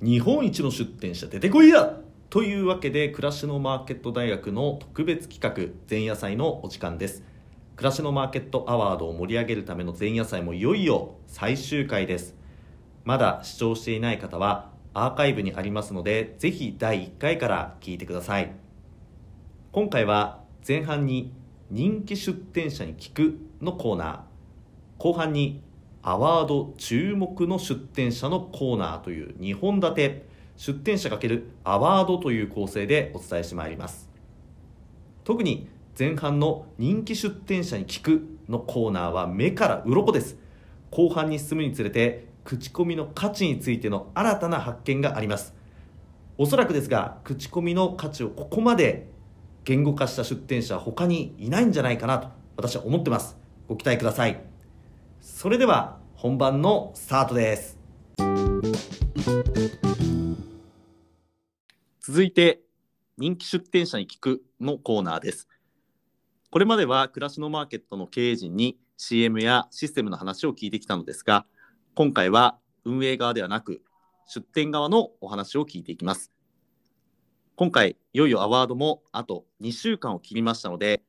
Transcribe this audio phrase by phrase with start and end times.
[0.00, 1.98] 日本一の出店者出てこいや
[2.30, 7.24] というわけで暮らしのマーケット大学の特別企画前夜祭のお時間です。
[7.74, 12.36] 暮らしのマーケットアワードを盛り上げるための前夜祭もいよいよ最終回です。
[13.04, 18.52] まだ視聴していない方はアーカイブにありますのでぜひ第1回から聞いてください。
[19.72, 21.32] 今回は前半に
[21.72, 24.20] 人気出店者に聞くのコーナー。
[24.98, 25.60] 後半に
[26.02, 30.28] アワード注目の出展者のコーナーという2本立て。
[30.58, 34.10] 出展者×アワードという構成でお伝えしてまいります。
[35.22, 40.36] 特に前半の人気出展者に聞くのコーナーは目から鱗です。
[40.90, 45.54] 後半に進むにつれて口コミの価値についての新たな発見があります。
[46.38, 49.08] おそらくですが口コミの価値をここまで
[49.64, 53.36] 言語化した出展者は他にいないんじゃないかなと私は思ってます。
[53.68, 54.47] ご期待ください。
[55.38, 57.78] それでは本番のスタートです。
[62.00, 62.62] 続いて
[63.16, 65.46] 人気出店者に聞くのコーナーです。
[66.50, 71.46] これまでは暮らしのマーケットの経営陣に CM やシステムの話を聞いてきたのですが
[71.94, 73.80] 今回は運営側ではなく
[74.26, 76.32] 出店側のお話を聞いていきます。
[77.54, 81.04] 今回いよいよアワードもあと2週間を切りましたので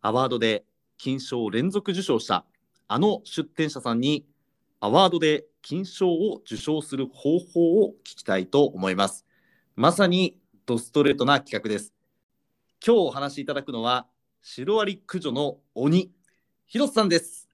[0.00, 0.64] アワードで
[0.96, 2.44] 金賞を連続受賞した
[2.88, 4.26] あの出展者さんに
[4.80, 9.26] アワードで金賞を受賞する方法を聞きたいと思います。
[9.76, 11.92] まさにドストレートな企画です。
[12.84, 14.06] 今日お話しいただくのは
[14.40, 16.10] シロアリ駆除の鬼、
[16.66, 17.50] 広瀬さんです。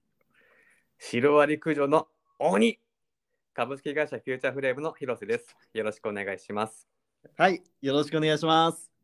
[0.99, 2.07] シロアリ駆除の
[2.39, 2.79] 鬼、
[3.53, 5.53] 株式会社フューチャーフレームの広瀬です。
[5.73, 6.87] よろしくお願いします。
[7.37, 8.94] はい、よろしくお願いします。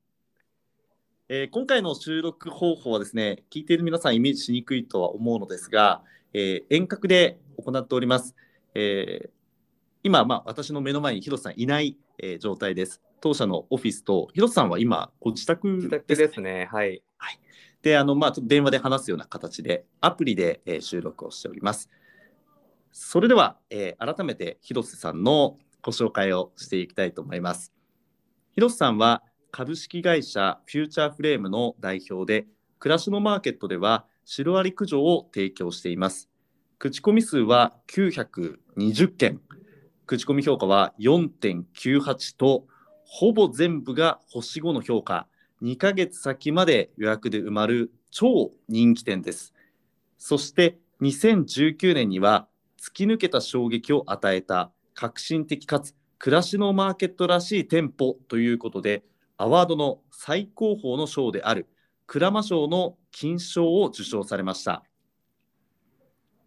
[1.34, 8.36] えー、今回の収録方法はですね、聞いている皆さんイメージしにくいとは思うのですが、えー、遠隔で行っております。
[8.76, 9.30] えー、
[10.04, 13.02] 今、まあ、私の目の前に広瀬さんいない、えー、状態です。
[13.22, 16.68] 当社のオフィスと、広瀬さんは今、ご自宅です、ね、自宅ですね。
[16.70, 17.02] はい。
[17.18, 17.40] はい、
[17.82, 21.90] で、あの、まあ、電話で話すような形で、アプリで、えー、収録をしております。
[22.92, 27.72] それでは、えー、改めて広瀬さんのご紹介をしていきたいと思います。
[28.54, 32.48] 広瀬さんは株式会社フューチャーフレームの代表で、
[32.80, 36.30] 暮らしのマーケットではシロアリ駆除を提供しています。
[36.80, 39.42] 口コミ数は920件、
[40.06, 42.66] 口コミ評価は4.98と、
[43.04, 45.28] ほぼ全部が星5の評価、
[45.62, 49.54] 2ヶ月先まで予約で埋まる超人気店です。
[50.18, 52.48] そして2019年には
[52.80, 59.04] 突き抜けた衝撃を与えた革新的かつ暮らしのマーケットらしい店舗ということで
[59.42, 61.68] アワードの最高峰の賞である
[62.06, 64.84] 鞍馬賞の金賞を受賞されました。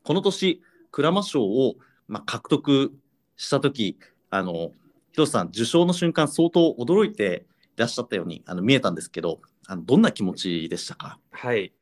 [0.04, 0.62] この年
[0.92, 1.74] 鞍馬賞を、
[2.06, 2.92] まあ、獲得
[3.36, 3.98] した時
[4.30, 4.70] あの
[5.10, 7.46] 広瀬さん受賞の瞬間相当驚いて
[7.76, 11.18] いらっしゃったようにあの見えたんですけどあのどんな気持ちでしたか？
[11.32, 11.72] はい。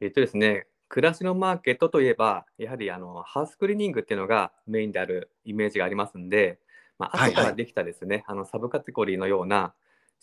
[0.00, 6.58] えっとですね暮らしのマーケットといえばやはりあのハウスクリーニングっていうのがメインであるイメージがありますんで、
[6.98, 9.74] まあ後からできたですね、はいはい、あのサブカテゴリーのような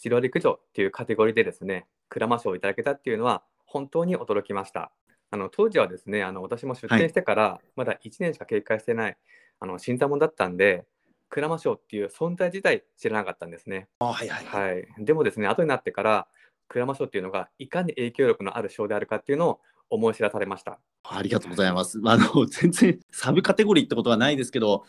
[0.01, 4.91] 白陸上っていうカテゴリーでですね、鞍馬賞をいただけたっていうのは本当に驚きました。
[5.29, 9.17] あの当時はですね、あの私も出店してからまだ1年しか経過してない、
[9.59, 10.85] あの新参者だったんで、
[11.29, 13.87] 鞍馬賞っていう存在自体知らなかったんですね。
[13.99, 16.27] はいはい、はい、でもですね、後になってから
[16.67, 20.79] 鞍馬賞っていうのがいかに影響力のある賞であるかっていうのを思い知らされました。
[21.03, 22.01] ありがとうございます。
[22.03, 24.85] あの全然サブカテゴリーってことはないですけど、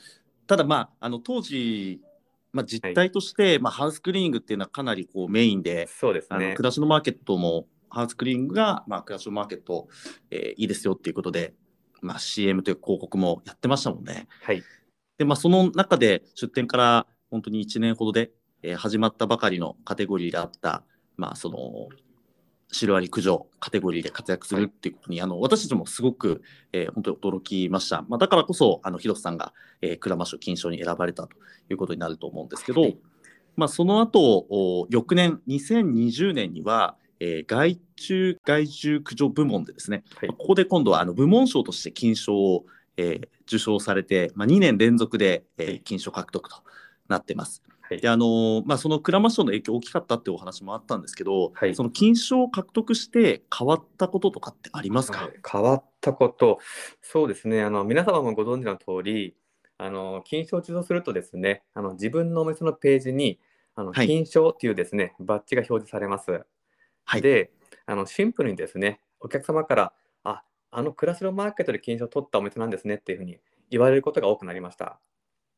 [0.46, 2.00] ただまああの当時
[2.52, 9.88] まあ、実態として、はい、まあ、ハウスクリーニングっていうのはかなりこうメインで、そうですね、あの暮らしのマーケットもハウスクリーニングが、まあ、暮らしのマーケット、
[10.30, 11.54] えー、いいですよっていうことで、
[12.00, 14.26] まあ、CM という広告もやってましたもんね。
[14.42, 14.62] はい、
[15.18, 20.84] で、まあ、その中で出店から本当に1年ほどで、えー、始まったばかりのカテゴリーであった、
[21.16, 21.88] まあ、その
[22.72, 28.04] シロアリ駆除カテゴリーで活躍するっていうことに、あの私たちもすごく、えー、本当に驚きました。
[28.09, 29.53] まあ、だからこそ、あの広瀬さんが、
[29.83, 31.36] えー、鞍馬賞金賞に選ばれたと
[31.71, 32.98] いうことになると思うんですけど、はい、
[33.57, 42.65] まあ、その後翌年、2020年には、えー、害虫害獣駆除部門でですね、はい、ここで今度はあの部門賞として金賞を、
[42.97, 46.57] えー、受賞されて、まあ、2年連続で、えー、金賞獲得と
[47.09, 47.63] なってます。
[47.90, 56.58] であのまあ、その鞍馬賞の影響大きかったってお話もあったんですけど、はい、その金賞を獲得して変わったこととかってありますか、はい、変わったこと、
[57.02, 59.34] そうですね、あの皆様もご存知の通り、
[59.78, 63.38] あの金賞を受賞するとですね、あの自分のお店のページに
[63.74, 66.44] あの金賞っていうですね、はい、バッジが表示されます。
[67.04, 67.50] はい、で
[67.86, 69.92] あの、シンプルにですね、お客様から、
[70.24, 73.38] ああのクラスロマーケットで金賞を取ったお店なんですねっていうふうに
[73.70, 74.98] 言われることが多くなりました。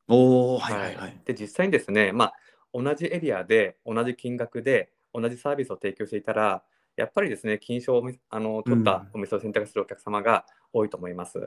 [0.08, 1.20] おお、はいはいはい。
[1.24, 2.34] で実際にですね、まあ、
[2.72, 6.62] 同じエリアで同じ金額で同じサービスを提供していたら
[6.96, 11.38] やっぱりですね金賞をみあの取ったお店を選択するお客様が多いと思います。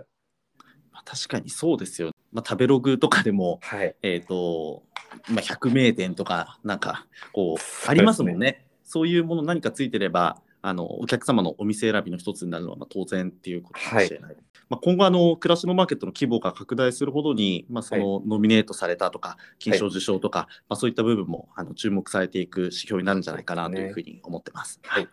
[0.92, 2.12] まあ確かにそうですよ。
[2.32, 4.84] まあ、食べログとかでも、はい、えっ、と、
[5.30, 8.68] まあ、百名店とか、なんか、こう、ありますもんね。
[8.84, 14.36] そういうもの何かついてれば、あの、お客様のお店選びの一つになるのは、まあ、当然っていうことかもしれない。
[14.70, 24.80] まあ、今後、あの、暮らしのマーケットの規模が拡大するほどに、まあ、その、ノミネートされたとか、金賞受賞とか、まあ、そういった部分も、あの、注目されていく指標になるんじゃないかなというふうに思ってます。
[24.84, 25.08] はい。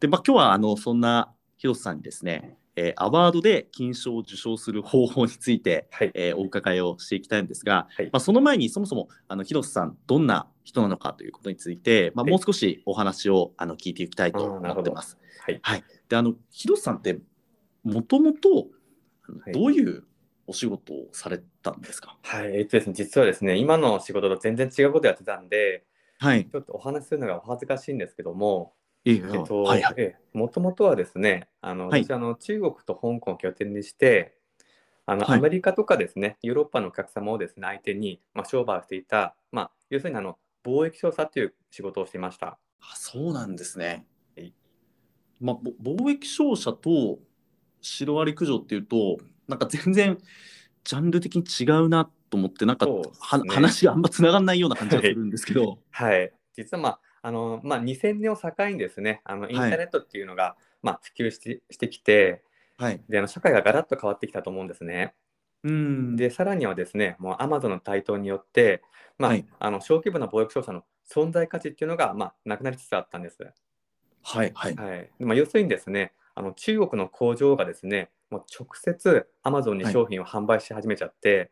[0.00, 8.06] で、まあ、今日は、あの、そんな広瀬さんにですね、えーアワードで金賞を受賞する方法について、はい、えーお伺いをしていきたいんですが、はい。
[8.06, 12.30] まあ、その前にそもそもあの広瀬さんどんな人なのかということについて、まあ、はい。
[12.30, 15.18] もう少しお話をあの聞いていきたいと思ってます。
[15.40, 17.18] はい、であの広瀬さんって
[17.84, 18.68] もともと
[19.44, 19.52] はい。
[19.52, 20.04] どういう
[20.46, 25.84] お仕事をされたんですか、はい、えっとですね、実はですね、今の仕事と全然違うことやってたんで、
[26.18, 28.72] はい、ちょっとお話しするのがお恥ずかしいんですけども、
[29.06, 29.94] えええっと、はいはい。
[29.96, 32.04] ええもともとはですね、あの、はい。
[32.04, 34.36] 私、あの、中国と香港を拠点にして、
[35.06, 35.38] あの、はい。
[35.38, 42.58] アメリカとかですね、ヨーロッパのお客様をですね、相手に、まあ、商売をしていた、まあ、要するに、あの、貿易商社という仕事をしていました。
[42.80, 44.04] あそうなんですね。
[44.36, 44.52] はい。
[45.40, 47.18] まあ、ぼ貿易商社と
[47.80, 49.18] シロアリ駆除っていうと
[49.48, 50.18] なんか全然
[50.84, 52.92] ジャンル的に違うなと思ってなんか、ね。
[53.18, 56.32] は話があんまつながんないような感じがするんですけど、はい。
[56.54, 62.44] 実は、まあ、あの、まあ、2000年を境にですね、あの、インターネットっていうのが、まあ、普及してしてきて、
[62.78, 65.12] はい、で、あの、社会がガラッと変わってきたと思うんですね。
[65.64, 66.14] うん。
[66.14, 68.80] で、さらにはですね、もうアマゾンの台頭によって、
[69.18, 69.46] まあ、はい。
[69.58, 73.38] あの小規模な貿易商社の存在価値っていうのが、まあ、なくなりつつあったんです。
[74.22, 74.76] はいはい。
[74.76, 75.10] はい。
[75.18, 81.50] まあ、要するにですね、あの中国の工場がですね、もう直接アマゾンに商品を販売し始めちゃって、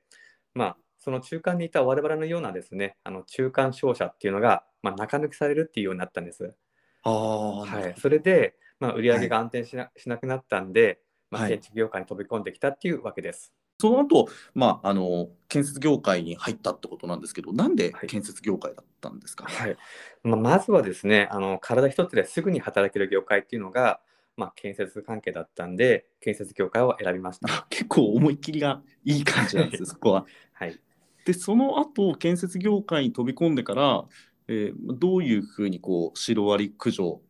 [0.55, 6.56] まあ、その中間にいた我々のようなですね、あの中間商社っていうのが、まあ、中抜きされるっていうようになったんです。
[7.03, 13.53] はい、それで、まあ、売り上げが安定しな,、しなくなったんで、まあ、はい建築業界に飛び込んできたっていうわけです。
[13.79, 19.45] その後、まああの建設業界に入ったってことなんですけど、なんではい建設業界だったんですか。
[19.45, 19.77] はい
[20.23, 24.00] まあ、まずはですねあの体一つですぐに働ける業界っていうのが、
[24.37, 27.53] まあ、建設関係だったんで建設業界を選びました。
[27.53, 30.27] あ 結構思い切りがいい感じなんですよ、 そこは。
[30.53, 30.81] はい、
[31.25, 34.05] で、その後建設業界に飛び込んでから、
[34.49, 37.23] えーどういうふうにこうシロアリ駆除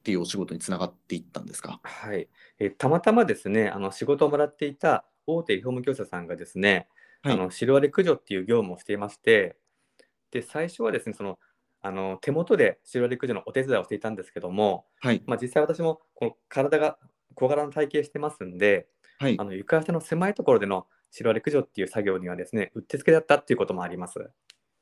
[0.00, 1.80] っていうお仕事につながっていったんですか？
[1.82, 2.28] はい。
[2.58, 6.88] えーたまたまですねあの仕事をもらっていた大手リフォーム業者さんがですね、
[7.22, 7.34] はい。
[7.34, 9.56] あのシロアリ駆除っていう業務をしていまして
[10.30, 11.38] で最初はですねその
[11.82, 15.22] あの手元でシロアリ駆除のお手伝いをしていたんですけども、はい。
[15.26, 16.98] まあ、実際私もこの体が
[17.34, 18.88] 小柄な体型してますんで
[19.18, 19.36] はい。
[19.38, 24.30] あの床下の狭いところでのシロアリ駆除っていう作業にはですねうってつけだったっていうこともあります。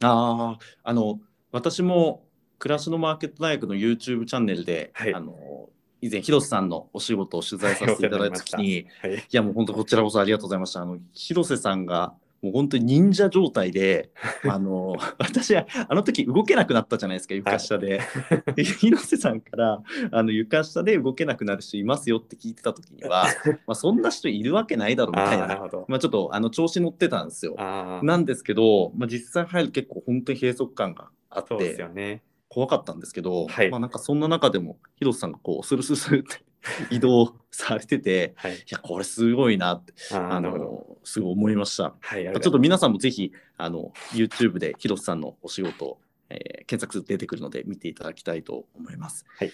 [0.00, 1.20] ああ、あの、
[1.50, 2.24] 私も
[2.58, 5.70] 暮らしのマーケット大学の YouTube チャンネルで、はいあの、
[6.00, 10.82] 以前、広瀬さんのお仕事を取材させていただいたときに、はいいや、もう本当こちらこそありがとうございました。
[10.82, 14.10] あの、広瀬さんが、もう本当に忍者状態で、
[14.48, 18.00] あの、私は、あの時動けなくなったじゃないですか、床下で。
[18.54, 23.26] で広瀬さんから、あの、床下で動けなくなる人いますよって聞いてた時には、
[23.66, 25.70] まあ、そんな人いるわけないだろうみたいな、あ。
[25.88, 27.56] まあ、ちょっと、あの、調子乗ってたんですよ。
[28.02, 32.22] なんですけど、まあ、実際入る結構本当に閉塞感があっそうですてよね。
[32.48, 36.42] 怖かったんですけど、はいまあなんかそんな中でも広瀬さんがこうスルスルスルって
[36.90, 38.54] 移動されててはい。
[38.56, 40.40] いやこれすごいなってあ。
[40.40, 41.94] のすごい思いました。
[42.00, 42.24] はい。
[42.24, 45.98] ちょっと皆さんもぜひあの YouTube で広瀬さんのお仕事、
[46.30, 49.24] えー検索すると出てくるので見ていただきたいと思います。
[49.38, 49.52] はい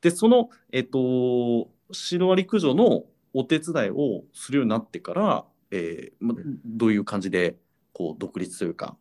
[0.00, 6.34] でその、えっとシロアリ駆除のお手伝いをするようになってから、えーま、
[6.64, 7.56] どういう感じで
[7.92, 8.96] こう独立というか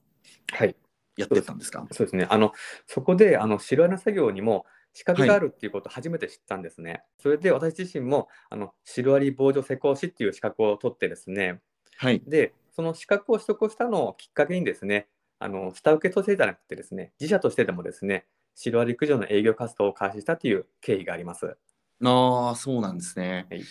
[0.51, 0.75] はい。
[1.15, 1.85] やってったんですか？
[1.91, 2.25] そうですね。
[2.29, 2.53] あの、
[2.87, 7.03] そこで、あの、白穴作業にも資格があるっていうことを初めて知ったんですね。
[7.19, 11.61] それで私自身も、あの、シロアリ防除施工士っていう資格を取ってですね、
[11.97, 12.21] はい。
[12.27, 15.07] で、その資格を取得したのをきっかけにですね、
[15.39, 21.57] あの、下請けとしてじゃなくてですね、自社としてでもですね、シロアリ駆除の営業活動を開始したという経緯があります。
[22.03, 23.47] ああ、そうなんですね。
[23.49, 23.63] はい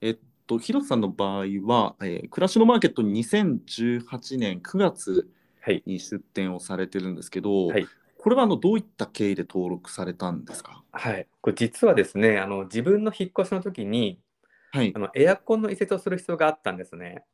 [0.00, 5.28] えっと、広瀬さんの場合は、えー、暮らしのマーケットに2018年9月
[5.60, 5.82] はい。
[5.86, 7.86] に出店をされてるんですけど、はい
[8.22, 10.84] これはあのどういった経緯で登録されたんですか？
[10.92, 11.26] はい。
[11.40, 14.20] これ実はですね、あの、自分の引っ越しの時に、
[14.70, 14.98] はいあ。
[14.98, 17.24] の、エアコンの移設をする必要があったんですね。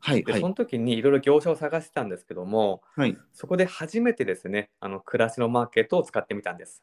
[0.00, 0.22] はい。
[0.22, 0.48] で、はいそ。
[0.48, 3.16] の時にいろいろ業者を探してたんですけども、はい。
[3.32, 6.82] そこで初めてですね、あの暮らしのマーケットを使ってみたんです。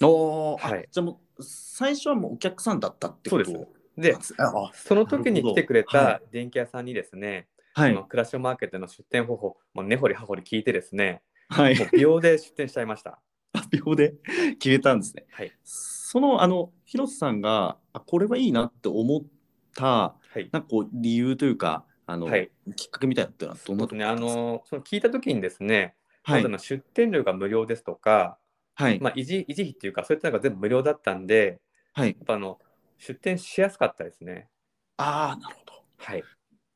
[0.00, 3.68] おはいじゃあもう、最初はもうお客さんだったってことそう
[4.00, 4.38] ですで
[4.72, 11.78] その時に来てくれた電気屋さんにですね、はいあのクラッシュマーケットの出店方法もう根掘り葉掘り聞いてですねはい。
[11.78, 13.20] もう秒で出店しちゃいました。
[13.70, 14.14] 秒で？
[14.58, 15.26] 決めたんですね。
[15.30, 19.22] はい、そのあの広瀬さんがあこれはいいなって思っ
[19.74, 20.48] たはい。
[20.52, 22.50] なんかこう理由というかあの、はい。
[22.76, 24.40] きっかけみたいなのっのはどんなところですか？
[24.40, 26.42] のその聞いた時にですね、はい。
[26.42, 28.38] まずの出店料が無料ですとか、
[28.74, 29.00] はい。
[29.00, 31.60] まあ、維持維持費っていうかそういったのが全部無料だったんで
[31.94, 32.08] はい。
[32.08, 32.58] やっぱあの
[32.98, 34.48] 出店しやすかったですね。
[34.96, 35.72] ああなるほど。
[35.96, 36.22] はい、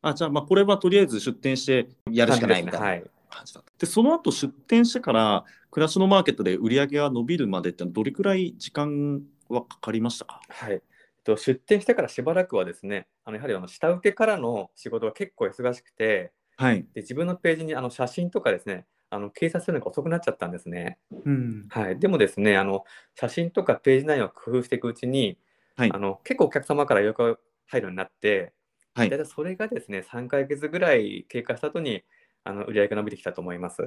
[0.02, 2.86] あじゃあまあこれはとりあえず出店してやるしかないみたいな。
[2.86, 3.72] はい、感じだった。
[3.78, 10.40] でその後出店してから暮らしのマーケットで売り上げが伸びるまでってどれくらい時間はかかりましたか？
[10.48, 10.82] はい
[11.24, 16.84] と、出店してからしばらくはですねあのやはりあの下請けからの仕事が結構忙しくてはい。
[16.94, 20.98] で自分のページにあの写真とかですねあの掲載するのが遅くなっちゃったんですね。
[21.24, 21.66] うん。
[21.68, 22.84] はい、でもですねあの
[23.14, 25.38] 写真とかページ内容を工夫していくうちに、
[25.76, 28.52] はいあの結構お客様から予約が入るようになって、
[28.94, 32.04] はい大体それがですね3ヶ月ぐらい経過した後に
[32.44, 33.82] あの売り上げが伸びてきたと思います。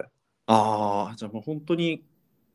[0.48, 2.04] ああ、じゃあもう本当に、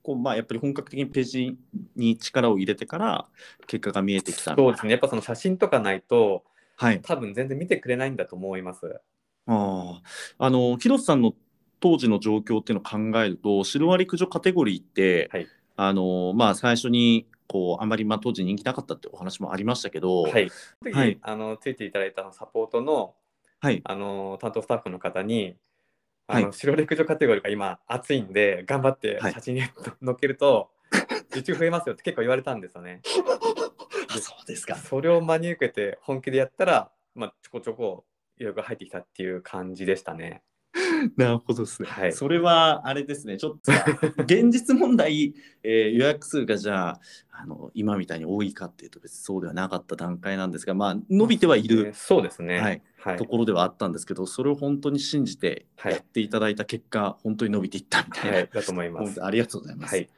[0.02, 1.58] こう、まあやっぱり本格的にページ
[1.96, 3.26] に力を入れてから
[3.66, 6.44] 結果が見えてきたそうですねやっぱその写真とかないと
[6.80, 7.00] はい。
[7.02, 9.00] 多分全然見てくれないんだと思います。
[9.46, 10.00] あ
[10.38, 10.46] あ。
[10.46, 11.34] あの、広瀬さんの
[11.78, 20.50] 当時の状況っていうのを考えると、シロアリ駆除カテゴリーって、はいあの、まあ最初に、こう、あまりまあ当時人気なかったってお話もありましたけど、はい、
[20.82, 23.14] 次、はいあのついていただいたサポートの
[23.60, 23.82] はい。
[23.84, 25.56] あの担当スタッフの方に
[26.30, 29.70] あはいの白陸上カテゴリーが今熱いんで頑張ってはい写真に載
[30.12, 30.70] っけると
[31.30, 33.02] 受注増えますよって結構言われたんですよね。
[34.08, 34.76] あそうですか。
[34.76, 38.04] それを真に受けて本気でやったら、まあ、ちょこちょこ
[38.38, 40.42] 予約が入ってきたっていう感じでしたね。
[41.16, 41.88] なるほどですね。
[41.88, 43.72] はいそれはあれですね、ちょっと
[44.22, 47.00] 現実問題、 えー予約数がじゃあ
[47.30, 52.60] あの今みたいに多いかっていうと別にそうではなかった段階なんですが、まあ、伸びてはいるそうですね。
[52.60, 59.22] はいはいところではあったんですけど、それを本当に信じてはいやっていただいた結果、本当に伸びていったみたいな、はいだと思います。
[59.24, 59.94] ありがとうございます。
[59.94, 60.08] はい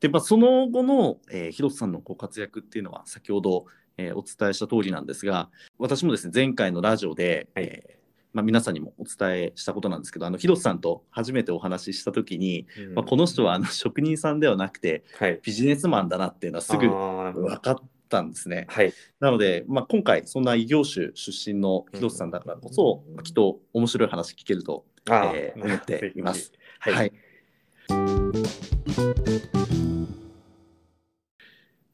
[0.00, 5.48] でまあ、その後の、えー広瀬さんのご活躍っていうのは先ほど、えーお伝えした通りなんですが
[5.78, 8.01] 私もですね前回のラジオで、はいえー
[8.32, 12.94] まあ、皆さんにもお伝えしたことなんですけどあの広瀬さんと初めてお話しした時に、うん。
[12.94, 15.40] まあ、この人はあの職人さんではなくてはい。
[15.42, 17.76] ビジネスマンだなっていうのはすぐ分かっ
[18.08, 18.66] たんですね。
[18.68, 18.92] はい。
[19.20, 26.52] なので、まあ、今回そんな異業種出身の広瀬さんだからこそ、まあきっと面白い話聞けると、えー思っています。
[26.80, 27.12] はい、はい。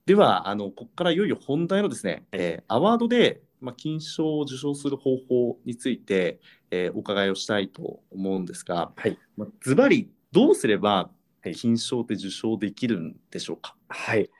[0.06, 11.10] ではあのここからいよいよ本題のですね、えーアワードで、まあ、金賞を受賞する方法について、えーお伺いをしたいと思うんですが、はいまあ、ズバリどうすれば
[11.42, 14.30] はい金賞って受賞できるんでしょうか、はい。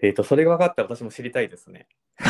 [0.00, 1.86] えっ、と、それが分かったら私も知りたいですね。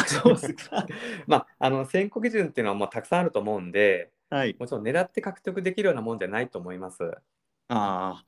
[0.06, 0.86] そうですか
[1.26, 7.02] まあ、あの選考基準っていうのはもうたくさんあると思うんで、はいもちろん狙って獲得できるようなもんじゃないと思います。
[7.04, 7.18] あ
[7.68, 8.24] あ、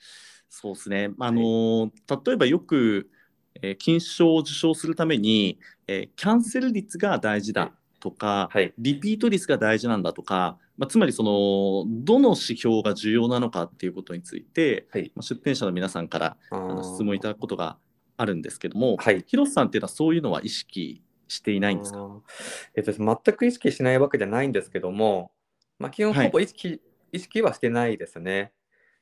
[0.49, 1.11] そうですね。
[1.19, 3.11] あのー例えばよく、
[3.63, 7.73] えー金賞を受賞するために、えーキャンセル率が大事だ
[8.05, 8.75] とか、はい。
[8.77, 15.11] リピート率が大事なんだとか、まあ、つまりそのどの指標が重要なのかっていうことについて、はい。
[15.15, 17.79] まあ、出展者の皆さんからああのー質問いただくことが
[18.19, 19.25] あるんですけども、はい。
[19.27, 22.21] 広瀬さんっていうのはそういうのは意識していないんですか？
[22.77, 25.33] えっと、全く意識しないわけじゃないんですけども、
[25.79, 28.53] まあ、基本はいほぼ意識,、意識はしてないですね。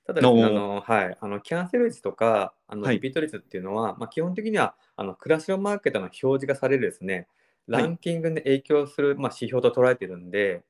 [0.06, 7.26] ただあのはい、あのキャンセル率とかあのはいリピート率っていうのは、まあ、基本的にはあのクラッシュマーケットの表示がされるですね、はい
[7.66, 10.64] ランキングに影響する、まあ、指標と捉えてるんで、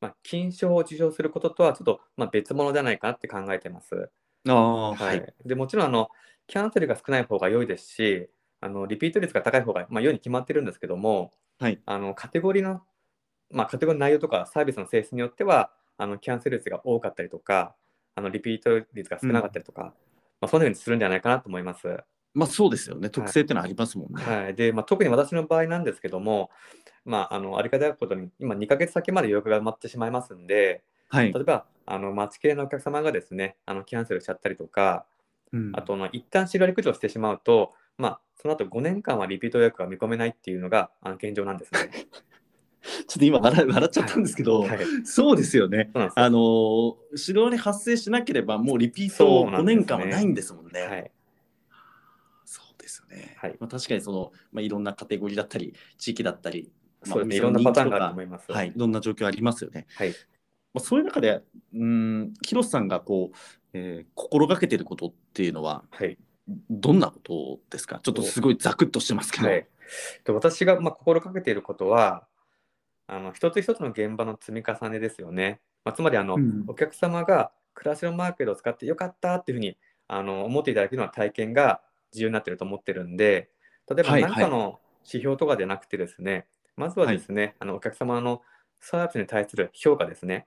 [0.00, 4.10] まあ、金賞を受賞することとはちょっと、まあ、別物じゃないかなって考えてます。
[4.48, 5.18] ああ、ははい。
[5.18, 6.08] い、でもちろんあの
[6.46, 8.28] キャンセルが少ない方が良いですし
[8.60, 11.80] あのリピート率が高い方が、まあ、良いに決まってるんですけども、はい。
[11.84, 12.82] あのカテゴリーの、
[13.50, 17.74] まあ、カテゴリーの内容とかサービスの性質によってはあのキャンセル率が多かったりとか
[18.14, 19.94] あのリピート率が少なかったりとか、
[20.40, 21.98] まあ、そのようにするんじゃないかなと思います。
[22.34, 23.10] まあそうですよね。
[23.10, 24.22] 特性ってのはありますもんね。
[24.22, 26.50] はいでまあ、特に私の場合なんですけども、
[27.04, 31.32] まあ、あのありがたいことに今2ヶ月先まで予約が埋まってしまいますんではい。
[31.32, 35.06] 例えばあの待ちきれのお客様がですねあのキャンセルしちゃったりとか
[35.52, 41.90] うんあとの一旦白陸上してしまうと、まあ、その後5年間はリピート予約が見込めないっていうのがあの現状なんですね。
[43.06, 45.90] ちょっと今笑笑っちゃったんですけど、はい、そうですよね。
[45.92, 46.94] そうですよあのー、
[47.28, 51.12] 指導に発生しなければもうリピート5そうなんですね年間はないんですもんね。
[52.90, 53.36] ですよね。
[53.38, 58.50] はいまあ、確かにその、まあ、いろんなカテゴリーだったり地域だったり、まあそうですね、いろんなパターンがあると思います。
[58.52, 59.86] はい、いろんな状況ありますよね。
[59.94, 60.14] はい、ま
[60.74, 61.42] あ、そういう中で
[61.74, 63.36] うん広瀬さんがこう、
[63.72, 66.18] えー心がけてることっていうのははい
[66.68, 68.00] どんなことですか？
[68.02, 69.48] ちょっとすごいザクッとしてますけど。
[69.48, 69.66] はい、
[70.24, 72.26] で私がまあ心がけていることは
[73.06, 75.60] あの一つ一つの現場の積み重ねですよね。
[75.84, 79.76] まあ、つまりあの、うんお客様が暮らしのマーケットを使ってよかったっていうふうに
[80.08, 81.80] あの思っていただけるような体験が
[82.12, 83.50] 重要になってると思ってるんで
[83.88, 88.42] 例えばはい何かの指標とかでなくてですね、まずはですね、あのお客様の
[88.80, 90.46] サービスに対する評価ですね、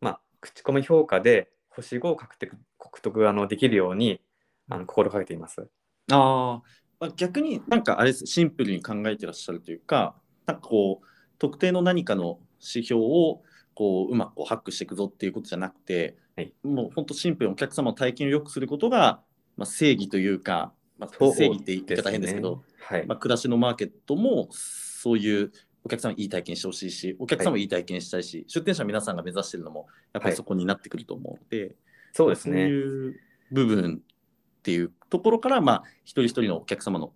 [0.00, 4.20] まあ、口コミ評価で星5を獲得獲得あのできるように
[4.68, 5.68] あの心がけています。
[6.10, 6.60] あー。
[7.00, 8.26] まあ逆になんかあれです。
[8.26, 10.14] シンプルに考えてらっしゃるというか
[10.46, 11.06] なんかこう
[11.38, 13.42] 特定の何かの指標を
[13.74, 16.52] こううまくこうハックしていくぞっていうことじゃなくて、はい。
[16.62, 19.22] もう本当シンプルにお客様の体験を良くすることが、
[19.56, 23.06] まあ、正義というか、まあ、そう正義って言い方変ですけど、ねはい。
[23.06, 25.52] まあ、暮らしのマーケットもそういう
[25.84, 31.74] お客様にいい体験してほしいしお客様もいい体験したいし、出店者の皆さんが目指してるのもやっぱりそこになってくると思うので、
[32.12, 32.66] そうそうですね。
[32.66, 33.16] いう
[33.50, 37.12] 部分っていうところから、まあ、一人一人のお客様の、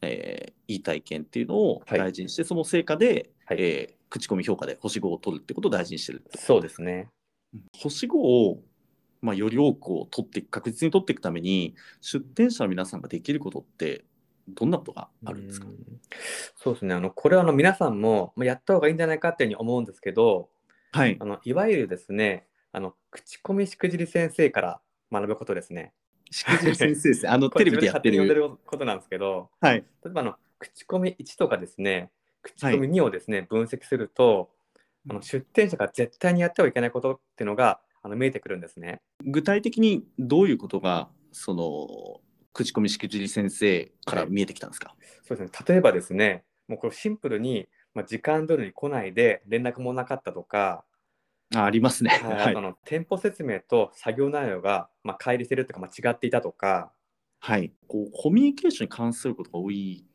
[0.00, 1.98] えーいい体験っていうのをはい。
[1.98, 3.58] 大事にして、その成果で、はい。
[3.60, 6.22] えー口コミ評価で星5を取るってことを大事にしてる。
[6.36, 7.08] そうですね。
[7.78, 8.62] 星5を、
[9.22, 14.04] まあ、より多くを取って確実に取っていくために出店者の皆さんができることって
[14.48, 15.68] どんなことがあるんですか？
[15.68, 15.76] うん。
[16.56, 16.94] そうですね。
[16.94, 20.50] あのこれはあの皆さんもまあやった方がいいんじゃないかっていうふうに思うんですけど、
[20.90, 21.16] はい。
[21.20, 24.80] あのいわゆるですね、あの口コミしくじり先生から
[25.12, 25.92] 学ぶことですね。
[26.30, 27.28] しくじり先生ですね。
[27.30, 28.26] あのテレビでやってる。
[28.26, 32.10] ることなんですけど、はい、例えばあの口コミ1とかですね、
[32.42, 34.50] 口コミ2をですね、分析すると、
[35.08, 39.00] あの出店者が絶対にやってはいけないことっていうのがあの見えてくるんですね。
[39.24, 42.20] 具体的にどういうことがその
[42.52, 45.66] 口コミしくじり先生から見えてきたんですか、そうですね。
[45.66, 50.84] 例えばですね、もうこれシンプルに、まあ、時間通りに来ないで連絡もなかったとか、
[51.54, 52.10] あありますね。
[52.10, 56.92] はい、はいあの店舗説明と作業内容が、まあ、乖離してるというか、まあ、違っていたとか、
[57.40, 60.06] はい、こうコミュニケーションに関することが多い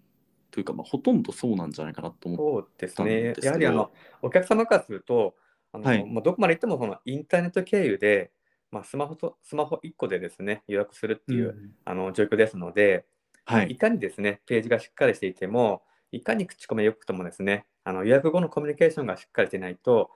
[0.49, 2.37] というか、まあ、ほとんどそうなんじゃないかなと思う。
[2.37, 3.91] そうですねやはりあの
[4.21, 5.35] お客様からすると、
[5.73, 8.31] あのはいまあ、どこまで行ってもそのインターネット経由で、
[8.71, 13.05] まあ、スマホとスマホ1個でですね予約するっていう、んあの状況ですので、
[13.45, 20.11] はいい、かにですねページがしっかりしていても、いかに口コミが良くともですねあの予約後のコミュニケーションがしっかりしていないと、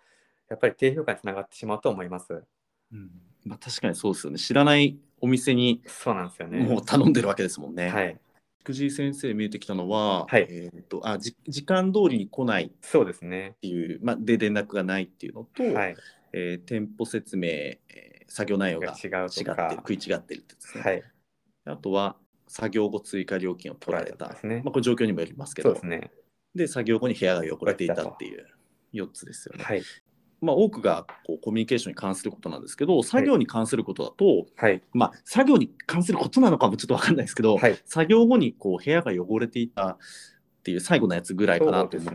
[0.49, 2.43] やっぱり低評価につながってしまうと思います。
[2.91, 3.09] うん
[3.45, 4.39] まあ、確かにそうですよね。
[4.39, 6.59] 知らないお店にそうなんですよね。
[6.59, 7.89] もう頼んでるわけですもんね。
[7.89, 8.19] はい、
[8.63, 13.55] 藤井先生見えてきたのは、はいえー、とあじ時間通りに来ないっそうですね。
[13.61, 15.95] ていう、まあ、で連絡がないっていうのと、はい、
[16.33, 20.83] えー店舗説明、えー作業内容が違う違ってるとか食い違ってるってですね。
[20.83, 21.03] はい、
[21.65, 22.15] あとは
[22.47, 24.29] 作業後追加料金を取られた。
[24.29, 26.11] ですねまあ、これ状況にもよりますけどそうですね。
[26.55, 28.47] で作業後に部屋が汚れていたっていう
[28.93, 29.65] 4つですよね。
[29.65, 29.83] はい、
[30.41, 39.97] まあ、多くがこうコミュニケーションに関することなんですけど作業に関することだと、はい、まあ、作業に関することなのかもちょっと分かんないですけど、はい、作業後にこう部屋が汚れていたっ
[40.63, 42.13] ていう最後のやつぐらいかなと思っ。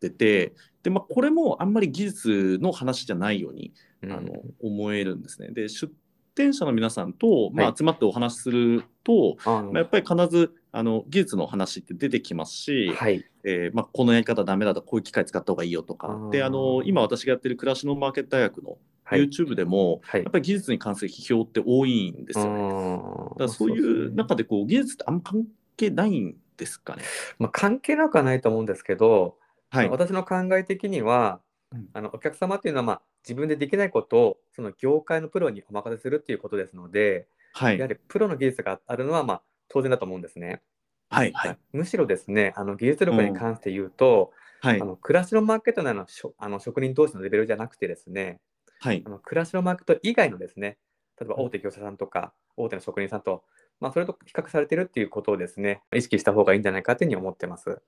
[0.00, 4.12] ててで、まあ、これもあんまり技術の話じゃないように、うん。
[4.12, 5.48] あの思えるんですね。
[5.50, 5.92] で出
[6.34, 7.74] 店者の皆さんと、まあ、はい。
[7.76, 9.72] 集まってお話しすると、あの。
[9.72, 16.28] まあ、やっぱり必ずあの技術の話って出てきますし、はい、えーまあ、このやり方ダメだとこういう機械使った方がいいよとか。
[16.30, 19.22] であの今私がやってる暮らしのマーケット大学のはい。
[19.22, 20.22] YouTube でも、はい。
[20.22, 22.60] やっぱり技術に関する批評って多いんですよね。
[22.60, 27.02] だからそういう中でこう技術ってあんま関係ないんですかね。
[27.38, 29.36] まあ、関係なくはないと思うんですけど、
[29.70, 31.40] はい、私の考え的には、
[31.72, 31.88] うん。
[31.94, 37.78] あのお客様っていうのは、まあ、自分でできないことをその業界のプロにお任せするっていうことですので、はい。
[37.78, 40.62] やはりプロの技術があるのは、まあ、当然だと思うんですね。
[41.10, 41.58] はいはい。
[41.72, 44.80] むしろですねあの技術力に関して言うと、はい。
[44.80, 48.40] あの暮らしのマーケット内のしょあの職人同士のレベルじゃなくてですね
[48.80, 49.02] はい。
[49.06, 50.78] あの暮らしのマーケット以外のですね
[51.20, 53.44] 例えば大手業者さんとか大手の職人さんと、
[53.80, 57.80] まあ、それと比較されてるっていうことをですね意識した方がいいんじゃないかというふうに思ってます。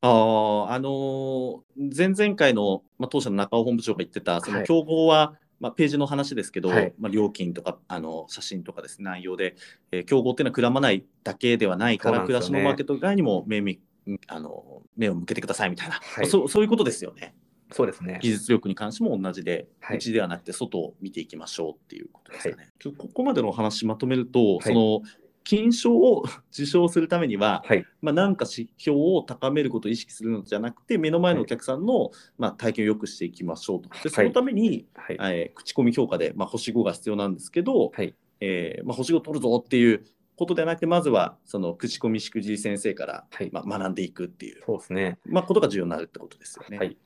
[0.00, 1.62] あーあのー
[1.96, 4.66] 前々回の、まあ、当社の中尾本部長が言ってたそのはい。
[4.66, 6.94] 競合は、まあ、ページの話ですけど、はい。
[6.98, 9.56] まあ、料金とかあの写真とかですね内容で、
[9.92, 13.80] えー競合っていうのはくらまないだけではないから、暮らしのマーケット外にも目み
[14.26, 16.02] あの目を向けてくださいみたいな、はい。
[16.20, 17.34] まあそうそういうことですよね。
[17.72, 18.18] そうですね。
[18.22, 19.96] 技術力に関しても同じで、はい。
[19.96, 22.70] 内ではなくて外を見ていきましょうっていうことですかね。
[22.78, 24.62] ちょっとここまでのお話まとめると、はい。
[24.62, 25.02] その
[25.44, 33.90] 金賞を受賞するためには、はい、まあ、なんか指標を高めることを意識するのじゃなくて目の前のお客さんの、まあ、体験を良くしていきましょうと。
[34.02, 40.04] でそのために、はい、えー口コミ評価で、まあ、星5が必要なんですけど、はい、えーまあ、星5取るぞっていう
[40.36, 43.50] ことではなくてまずはその口コミしくじり先生から、はい。
[43.52, 45.18] まあ、学んでいくっていう、そうですね。
[45.26, 46.78] まあ、ことが重要になるってことですよね。
[46.78, 46.96] はい。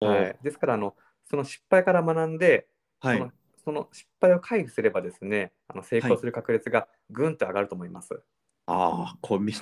[0.00, 2.68] はい、ですからあの、その失敗から学んで、
[3.00, 3.30] はい
[3.64, 8.20] その失敗を回避すればですね、あの成功する確率がぐんと上がると思います。
[8.66, 9.52] ああ、これめ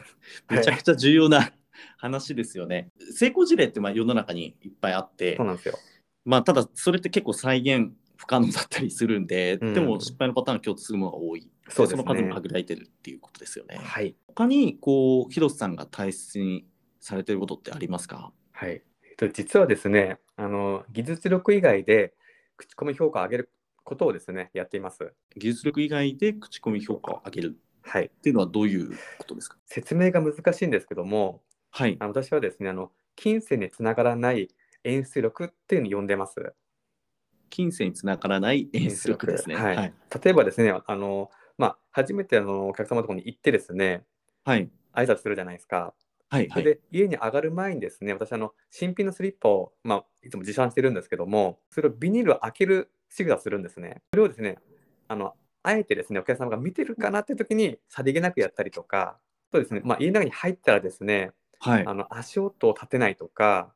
[0.51, 1.53] めちゃくちゃ重要な
[1.99, 2.91] 話ですよね。
[3.15, 5.79] 成功事例ってまあ世の中にいっぱいあってそう、なんですよ。
[6.25, 11.51] まあ、ただそれって結構再現不可能だったりするんで、うんでも失敗のパターンが共通するものが多い。
[11.69, 13.77] そうですねの数も限られてるっていうことですよね。
[13.77, 14.15] はい。
[14.29, 16.67] 他にこう広瀬さんが大切に
[17.01, 18.33] されてることってありますか？
[18.53, 18.83] はい。
[19.05, 22.15] えっと、実はですね、あの、技術力以外で、
[22.57, 23.51] 口コミ評価を上げる
[23.85, 25.12] ことをですね、やっています。
[25.37, 28.07] 技術力以外で口コミ評価を上げるはい。
[28.07, 29.59] っていうのはどういうことですか？
[29.66, 34.49] 説明が難しいんですけども、はいあの私はですね、あの、金銭につながらない
[34.85, 36.55] 演出力っていうのを呼んでます。
[37.51, 39.57] 金銭につながらない演出力ですね。
[39.57, 39.95] はいはい。
[40.23, 44.05] 例えばですね、あの、まあ、初めてあのお客様のところに行ってですね、
[44.45, 44.71] はい。
[44.95, 45.92] 挨拶するじゃないですか。
[46.31, 46.49] はい。
[46.49, 46.64] はい。
[46.64, 54.03] で、家に上がる前にですね、私、あの、新品のスリッパを、まあ、いつも持参してるんですけども、それをビニールを開ける仕草をするんですね。
[54.12, 54.59] それをですね、
[55.09, 59.18] あの、あえてですね、お客様が見てるかなっていう時に、さりげなくやったりとか、
[59.53, 61.94] そうですね、まあ、家の中に入ったらですね、はいあ。
[61.94, 63.72] の足音を立てないとか、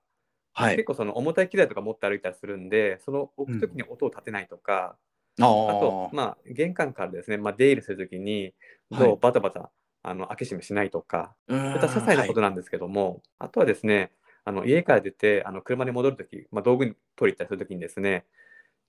[0.53, 0.85] はい結。
[0.85, 4.97] 構その重たい機材とか持って歩いたりするんで、その置く時に音を立てないとか、
[5.39, 8.55] ああと、まあ、玄関からですね、まあ、出入りするときに、
[8.91, 9.71] ドアをバタバタ、
[10.03, 14.13] あの開け閉めしないとか、あ、そういった些細なことなんですけども、あとはですね、
[14.45, 18.25] あの家から出てあの車に戻るとき、まあ、道具に取り行ったりするときにですね、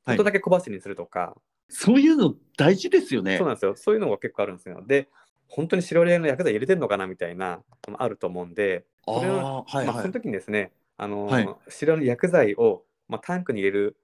[0.08, 1.36] ちょはいっとだけ小走りにするとか、
[1.70, 3.38] そういうの大事ですよね。
[3.38, 4.82] そうなんですよ、そういうのが結構あるんですよ。
[4.86, 5.10] で、
[5.48, 10.14] 本当に白レの薬剤入れてるのかなみたいなのもあると思うんで、それをあーはいまあ、はいその。
[10.14, 13.98] 時にですね、あのはい白の薬剤を、まあ、タンクに入れる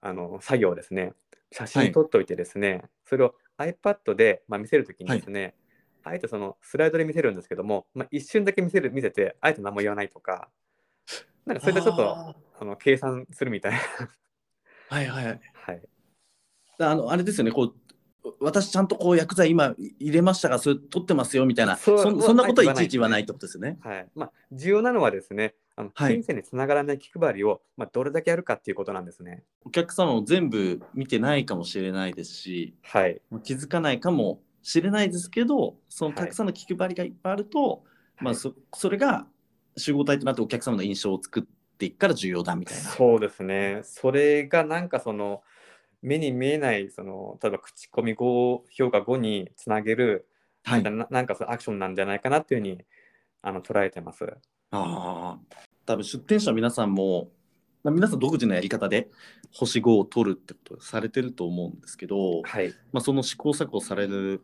[0.00, 1.12] あの作業をですね、
[1.52, 5.54] 写真撮っておいてですね、それを iPad で、まあ、見せるときにですね、
[6.02, 10.48] あえてそのスライドで見せるんですけども、まあ、一瞬だけ見せる見せて、あえて何も言わないとか、
[11.44, 13.78] なんかそれでちょっとああの計算するみたいな。
[14.90, 15.24] ーはいはい。
[15.26, 15.82] はい、
[16.78, 17.52] あのあれですよね。
[17.52, 17.74] こう
[18.40, 23.78] 私ちゃんとこう薬剤今入れましたがそれ取ってますよみたいなそそそんなことはいちいち言わないってことですよね。
[23.82, 29.44] はいまあ、重要なのはですね、あのはい金銭につながらない気配りを、まあ、どれだけやるかっていうことなんですね。
[29.64, 37.84] お客様も全部見てないかもしれないですしはい、気づかないかもしれないですけどそのはいたくさんの気配りがいっぱいあると、
[38.20, 39.26] まあ、はいそそれが
[39.76, 41.46] 集合体となってお客様の印象を作
[41.76, 42.82] っていくから重要だみたいな。
[42.82, 43.82] そうですね。
[43.84, 45.42] それがなんかその
[46.00, 50.26] 目に見えないその例えば口コミ後評価後につなげる、
[50.64, 52.84] はい、ななんかそのアクションなんじゃないかなっていうふうに
[53.42, 54.24] あの捉えてます。
[54.24, 54.38] あ
[54.70, 55.38] あ、
[55.84, 57.28] 多分出店者の皆さんも、
[57.84, 59.08] まあ、皆さん独自のやり方で
[59.52, 62.74] 星5を取るってことをされてると思うんですけど、はい。
[62.92, 64.42] まあ、その試行錯誤される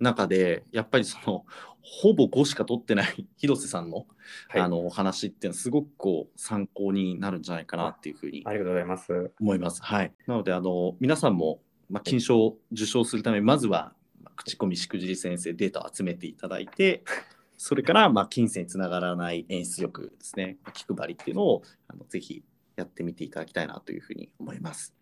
[0.00, 1.44] 中でやっぱりその
[1.80, 4.06] ほぼ5しか取ってない 広瀬さんの,、
[4.48, 9.30] はい、あのお話っていうのはすごくこう参考になるんじゃないかなっていうふうにありがとうございます。
[9.40, 9.82] 思います。
[9.82, 17.04] はい、なのであの皆さんも、まあ、金賞を受賞するためにまずはまあ口コミしくじり先生データを集めていただいて
[17.56, 22.42] それからまあ金銭につながらない演出力ですね気配りっていうのをあのぜひ
[22.74, 24.94] やってみていただきたいなというふうに思います。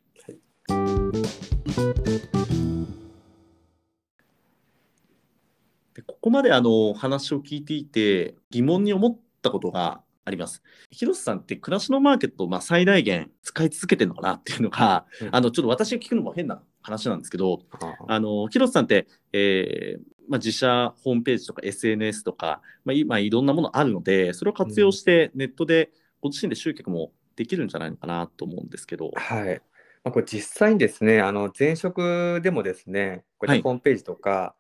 [5.95, 10.63] でここまであのお話を聞いていて疑問に思ったことがあります。
[10.91, 25.91] 広瀬さんって暮らしのマーケットをまあ最大限使い続けてるのかなっていうのが、うんあのちょっと私が聞くのも変な話なんですけどああの広瀬さんって、えーまあ、自社ホームページとか SNS とか、まあいまあ、いろんなものあるのでそれを活用してネットで
[26.23, 29.11] ご自身で集客もできるんじゃないのかなと思うんですけど。
[29.15, 29.61] はい。
[30.05, 34.55] まあ、これ実際にですね、あの前職でもですね、こホームページとか、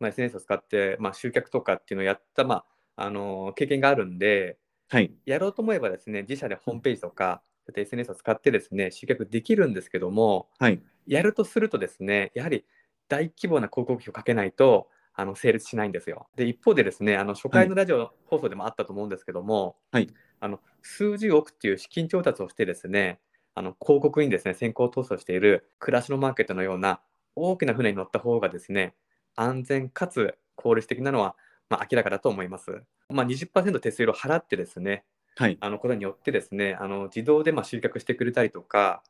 [0.00, 2.64] まあ、SNS を使って、まあ、集客とかっていうのをやった、ま
[2.96, 4.58] あ、あの経験があるんで、
[4.88, 12.64] はい、やろうと思えばですね、自社でホームページとか、そういった SNS を使ってですね、集客できるんですけども、はい、やるとするとですね、やはり
[13.08, 16.28] 大規模な広告費をかけないと、あの成立しないんですよ。
[16.36, 20.08] で、一方でですね、あの初回のラジオ放送でもあったと思うんですけども、はい。
[20.40, 23.20] あの数十億っていう資金調達をしてですね、
[23.54, 27.00] あの広告にですね、先行投資をしている暮らしのマーケットのような
[27.36, 28.94] 大きな船に乗った方がですね、
[29.40, 31.36] 安全かつ効率的なのは、
[31.68, 32.82] まあ、明らかだと思います。
[33.08, 35.04] まあ、20%手数料払ってですね、
[35.36, 39.02] はい、あのことによってですね、あの自動でまあ集客してくれたりとか、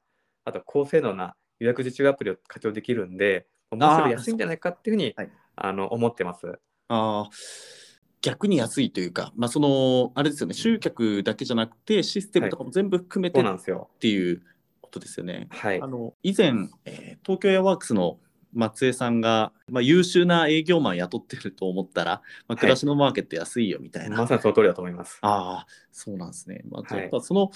[0.44, 6.58] あと高性能な予約受注アプリを活用できるんで、もうすぐ安いんじゃないかっていうふうにはいあの思ってます。
[6.88, 7.90] あー
[8.22, 13.88] 逆に安いというか、まあ、そのあれですよね集客だけじゃなくてシステムとかも全部含めてっそうなんですよ。
[13.98, 14.42] ていう
[14.82, 15.48] ことですよね。
[15.50, 15.86] はいあ。
[15.86, 16.52] の以前、
[16.84, 18.18] えー東京エアワークスの
[18.52, 25.18] 松江さんが、まあ、優秀な営業マン雇ってると思ったら、まあ、暮らしのマーケット安いよみたいな、まさにその通りだと思います。
[25.22, 26.62] ああそうなんですね。
[26.68, 27.02] まあ、はい。
[27.02, 27.50] やっぱその、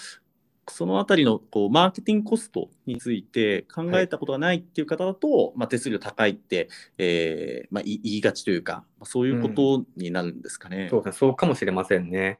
[0.67, 10.87] そのあたりのこうマーケティングコストについて考えたことがないっていう方だと、まあ、手数料高いって、えーまあ、い言いがちというか、まあ、そういうことになるんですかね。
[10.89, 12.39] そうですね、そうかもしれませんね。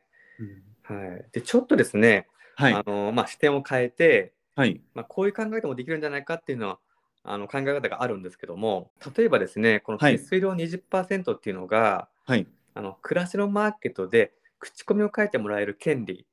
[0.83, 2.73] はい、でちょっとですね、はい。
[2.73, 4.81] あのまあ、視点を変えて、はい。
[4.93, 6.79] まあ、こういう考えでもできるんじゃないかっていうのは
[7.25, 10.17] あの考え方があるんですけども例えばですねこのはい。
[10.17, 12.47] 手数料20%っていうのが、はい。
[12.73, 16.25] あの暮らしのマーケットで口コミを書いてもらえる権利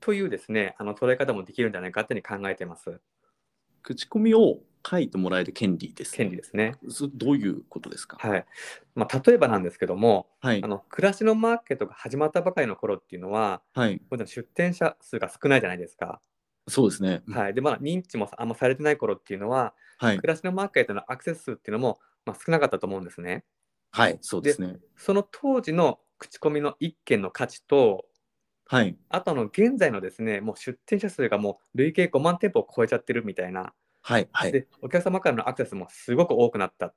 [0.00, 3.00] というですねあの捉え方もできるんじゃないかっていうふうに考えてます。
[3.82, 6.74] 口コミを書いてもらえる権利です、権利ですね。
[6.88, 8.16] そどういうことですか？
[8.18, 8.46] はい。
[8.94, 10.62] まあ、例えばなんですけどもはい。
[10.62, 14.00] あの暮らしのマーケットが始まったばかりの頃っていうのははい。
[14.26, 16.20] 出店者数が少ないじゃないですか。
[16.66, 17.22] そうですね。
[17.30, 19.74] はい、でまだ認知もあんまされてない頃っていうのは
[20.04, 20.16] はい。
[20.18, 23.44] 暮らしのマーケットのアクセス数っていうのも、まあ、少なかったと思うんですね。
[23.90, 24.76] はいそうですね。
[24.96, 28.06] その当時の口コミの1件の価値と
[28.66, 28.96] はい。
[29.08, 34.52] あとあの現在のですねもう出店者数がもう累計5万店舗を超えちゃってるみたいな、はいはい。
[34.52, 36.92] でお客様からのアクセスもすごく多くなった、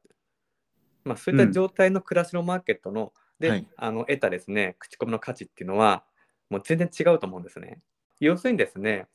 [1.03, 3.67] まあ、そういった状態の暮らしのマーケットの、で、はい。
[3.77, 6.03] あの得たですね口コミの価値っていうのは
[6.49, 7.79] もう全然違うと思うんですね。
[8.19, 9.07] 要するにですね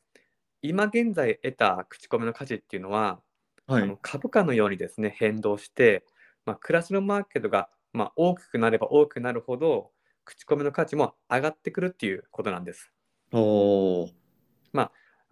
[0.61, 3.19] 今現在得た口コミの価値っていうのは、
[3.67, 3.83] はい。
[3.83, 6.05] あの株価のようにですね変動して、
[6.45, 9.91] まあ、暮らしのマーケットが、まあ、大きくなれば大きくなるほど
[10.25, 12.91] 口コミの価値も上がってくるっていうことなんです。
[13.31, 14.13] おー。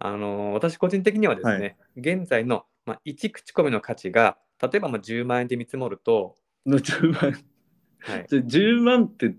[0.04, 6.34] あのー私個人的にはですね、現在の、まあ、1口コミの価値が例えばまあ10万円で見積もると、
[6.66, 7.32] の10万。
[8.00, 8.26] はい。
[8.28, 9.34] じゃあ10万って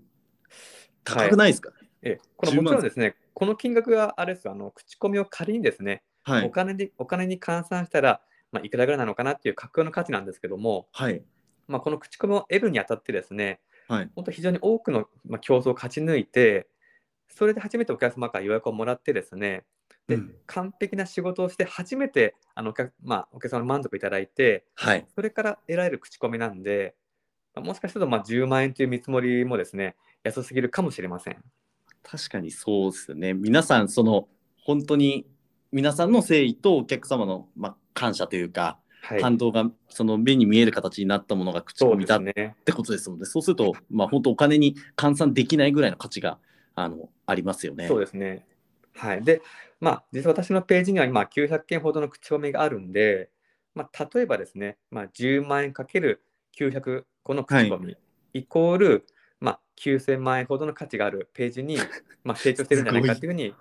[1.04, 2.64] 高くないですか、えこの10万。
[2.64, 4.52] もちろんですねこの金額があれですよ。
[4.52, 6.46] あの口コミを仮にですね、はい。
[6.46, 8.22] お金にお金に換算したら、
[8.54, 11.24] まあ、いくらぐらいなのかなっていう架空の価値なんですけども、はい。
[11.66, 14.10] まあ、この口コミを得るにあたってですねはい。
[14.14, 16.68] 本当非常に多くの、まあ、競争を勝ち抜いて
[17.28, 19.64] それで初めてお客様から予約をもらってですね
[20.06, 20.34] で、うん。
[20.46, 25.04] 完璧な仕事をして初めてあのお客,、まあ、お客様に満足いただいてはい。
[25.12, 26.94] それから得られる口コミなんで、
[27.54, 31.36] まあもしかするとまあ10万円という見積もりもですね安すぎるかもしれません。
[32.04, 33.32] 確かにそうですよね。
[33.32, 34.28] 皆さんその
[34.62, 35.26] 本当に
[35.74, 42.22] 皆さんの誠意とお客様の、まあ、感謝というか、はい、感動がその目に見える形になったものが口コミだっ。
[42.22, 46.38] てことですのでそうすると、まあ、本当お金に換算できないぐらいの価値が
[46.76, 47.88] あのありますよね。
[47.88, 48.46] そうですね。
[48.94, 49.24] はい。
[49.24, 49.42] で、
[49.80, 53.30] まあ、実は私のページには今900件ほどの口コミがあるんで、
[53.74, 56.22] まあ、例えばですね、まあ、10万円かける
[56.56, 57.96] 900個の口コミ、
[58.32, 59.06] イコール、
[59.40, 61.78] まあ、9000万円ほどの価値があるページに、
[62.22, 63.52] まあ、 成長してるんじゃないかっていうふうに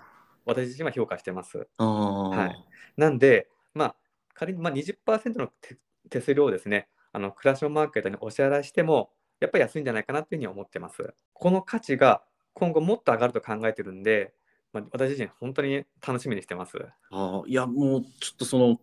[0.45, 1.67] 私自身は評価してます。
[1.77, 3.95] はいなんで、まあ、
[4.33, 5.77] 仮にまあ20%の手
[6.09, 11.13] 手数料をですね、あのクラッシュマーケットにお支払いしても、やっぱり安いんじゃないかなっていうふうに思ってます。
[11.33, 12.21] この価値が
[12.53, 14.33] 今後もっと上がると考えてるんで、
[14.73, 16.77] まあ、私自身本当に楽しみにしてます。
[17.11, 18.79] あーいやもうちょっとその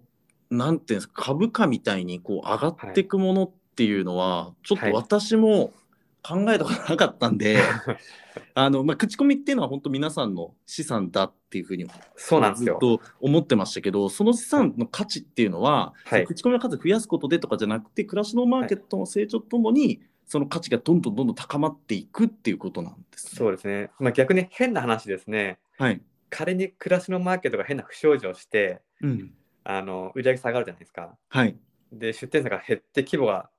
[0.50, 5.72] なんていうんですか株価みたいにこう上がっていくものっていうのは、ちょっとはい私も
[6.22, 7.58] 考えたことなかったんで、
[8.54, 12.78] あのまあ、口コミっていうのは本当皆さんの資産だっていうふうにそうなんですよ。
[12.80, 23.32] ずっと思ってましたけどその資産の価値っていうのは、はいその口コミの数増やすことでとかじゃなくて暮らしのマーケットの成長とともに、その価値がどんどんどんどん高まっていくっていうことなんですね。
[23.36, 23.90] そうですね。
[23.98, 25.58] まあ、逆に変な話ですね。
[25.78, 31.16] はい、仮に暮らしのマーケットが変な不祥事をして、うんあの売り上げ下がるじゃないですか。
[31.28, 31.56] はい
[31.92, 33.50] で、出店者が減って規模が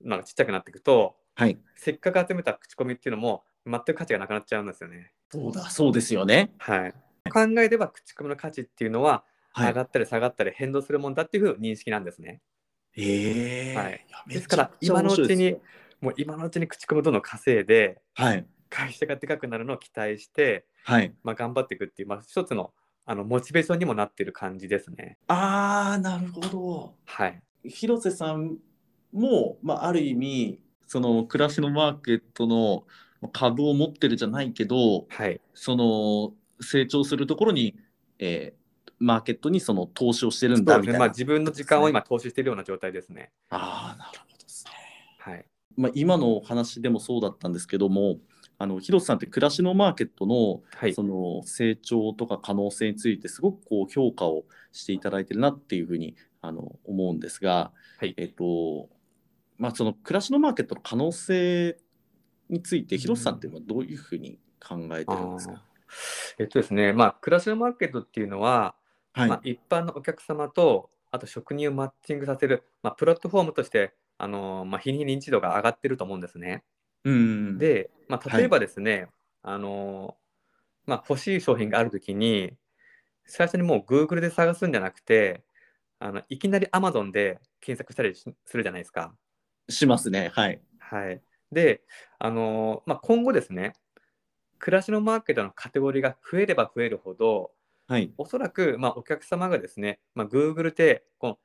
[0.00, 5.12] なんかちっちゃくなっていくと、はい、せっかく集めた口コミっていうのも全く価値がなくなっちゃうんですよね。
[5.30, 6.50] そうだそうですよね。
[6.58, 6.94] はい。
[7.30, 9.22] 考えれば口コミの価値っていうのは
[9.52, 12.40] はい上がったり下がったり変動するもんだっていう認識なんですね。
[12.96, 15.56] ええはいですから今のうちに
[16.00, 21.14] もう今のうちに口コミをどんどん稼いではい会社がでかくなるのを期待して、はい。
[21.22, 22.72] まあ、頑張っていくっていう、まあ、一つの
[23.06, 25.16] あのモチベーションにもなっている感じですね。
[25.28, 26.94] ああなるほど。
[27.06, 27.42] はい。
[27.64, 28.58] 広瀬さん
[29.12, 32.84] も、まあ、ある意味その暮らしのマーケットの
[33.32, 35.40] 株を持ってるじゃないけどはい。
[35.54, 37.76] その成長するところに、
[38.18, 38.58] えー
[39.00, 40.64] マーケットにその投資をしてるん。
[40.64, 40.98] だみたいな。
[40.98, 43.30] まあ、自分の時間を今投資しているような状態ですね。
[43.48, 44.72] ああなるほどですね。
[45.18, 45.44] はい。
[45.76, 48.16] まあ、今のお話でもそうだったんですけども
[48.58, 51.04] あの広瀬さんって暮らしのマーケットのはいそ。
[51.04, 58.88] の成長とか可能性についてすごくこう評価をしていただいてるなっていうふうにあの思うんですが、はいえっと
[59.58, 61.78] まあ、その暮らしのマーケットの可能性
[62.48, 65.62] について広瀬さんっていうのはどういうふうに考えてるんですか、
[66.38, 68.74] えっとですね、まあ、暮らしのマーケットっていうのは、
[69.12, 76.64] はい、まあ、一般のお客様と、あと職人をマッチングさせる、まあ、プラットフォームとして、あのーまあ、日に日に認知度が上がってると思うんですね。
[77.04, 79.08] うんで、まあ、例えばですね、
[79.42, 82.52] あのーまあ、欲しい商品があるときに、
[83.26, 85.44] 最初にもう Google で探すんじゃなくて、
[86.00, 89.14] あのいきなり Amazon で検索したりしするじゃないですか。
[89.68, 91.20] しますねはいはい、
[91.52, 91.82] で、
[92.18, 93.74] あのーまあ、今後ですね、
[94.58, 97.50] 暮らしのマーケットのカテゴリーが増えれば増えるほど、
[97.88, 98.12] はい。
[98.18, 101.38] おそらく、まあ、お客様がですね、まあ、Google でこの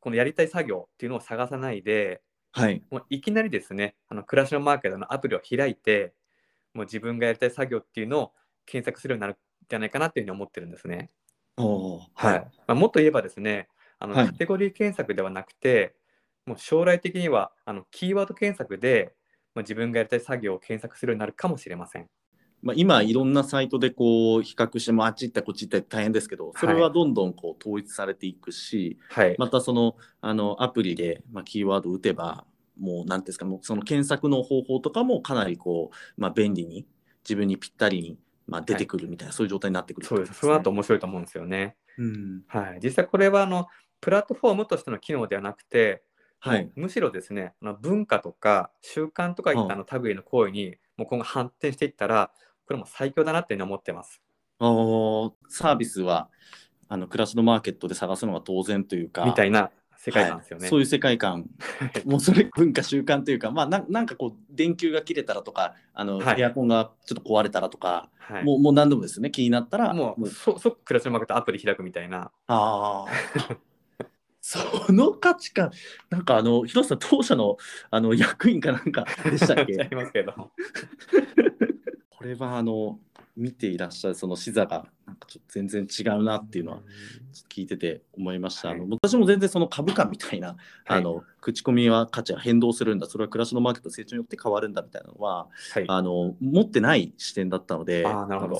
[0.00, 2.82] このやりたい作業っていうのを探さないで、はい。
[2.90, 6.12] もういきなりですね、あの暮らしのマーケットのアプリを開いて、
[6.74, 8.32] もう自分がやりたい作業っていうのを
[8.66, 9.36] 検索するようになるん
[9.68, 11.10] じゃないかなっていうふうに思ってるんですね。
[11.56, 15.94] おーはいまあ、もっと言えばですね、あのはいカテゴリー検索ではなくて、
[16.46, 19.14] もう将来的にはあのキーワード検索で、
[19.54, 22.08] まあ、自分がやりたい作業を検索するようになるかもしれません。
[22.62, 29.34] まあ、今いろんなサイトでこう比較してもあっち行ったりこっち行ったり大変ですけどそれはどんどんこう統一されていくし、はい。
[29.38, 32.44] またそのあのアプリで、まあ、キーワードを打てば
[32.78, 36.86] もう何ていうんですかもうその検索の方法とかもかなりこう、まあ、便利に
[37.24, 40.34] 自分にぴったりに、まあ、出てくるみたいな、そういう状態になってくるそうです。
[40.34, 41.76] その後面白いと思うんですよね。
[41.98, 42.80] うんはい。
[42.82, 43.66] 実際これはあの
[44.00, 46.02] プラットフォームとしての機能ではなくて、
[46.44, 46.70] はい。
[46.74, 52.32] むしろですね、あの文化とか習慣とかいったあの類の行為にもう今後発展していったら、
[52.66, 54.20] これも最強だなっていうふうに思ってます。
[54.58, 56.28] あーサービスは
[56.88, 60.62] あの暮らしのマーケットで探すのが当然というかみたいな世界なんですよね。
[60.62, 60.70] はい。
[60.70, 61.46] そういう世界観。
[62.04, 66.40] もうそれ文化習慣というかまあななんかこう電球が切れたらとかあの、はい。
[66.40, 69.30] エアコンがちょっと壊れたらとか、はい、もうもう何でもですね。
[69.30, 72.32] 気になったらもうそ即暮らしのマーケットアプリ開くみたいな。
[72.48, 73.71] ああ
[74.42, 75.70] その価値観
[76.10, 77.56] なんかあの広瀬さん当社の
[77.90, 80.50] あの役員かなんかでしたっあけ りますけど。
[82.22, 83.00] これはあの
[83.36, 86.78] 見ていらっしゃるその視座がなんかちょっと全然違うなっていうのは
[87.50, 88.70] 聞いてて思いました。
[88.70, 90.56] あのはい私も全然その株価みたいな、
[90.86, 95.84] あの口コミは価値が変動するんだ、それは暮らしのマーケットの成長によって変わるんだみたいなのは、はい。
[95.88, 98.06] ああの持ってない視点だったので、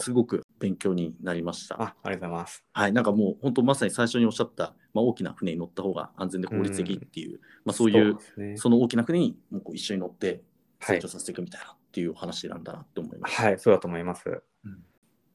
[0.01, 1.81] すごく勉強になりました。
[1.81, 2.65] ありがとうございます。
[2.73, 8.57] はい、なんかもう本当まさに最初におっしゃった、まあ、大きな船に乗った方が安全で効率的っていう、まあ、そういうね。
[8.57, 10.43] その大きな船にもうこう一緒に乗って
[10.81, 10.97] はい。
[10.97, 13.35] 成長させていくみたいなっていうお話なんだなって思います。
[13.35, 14.43] はい、そうだと思います。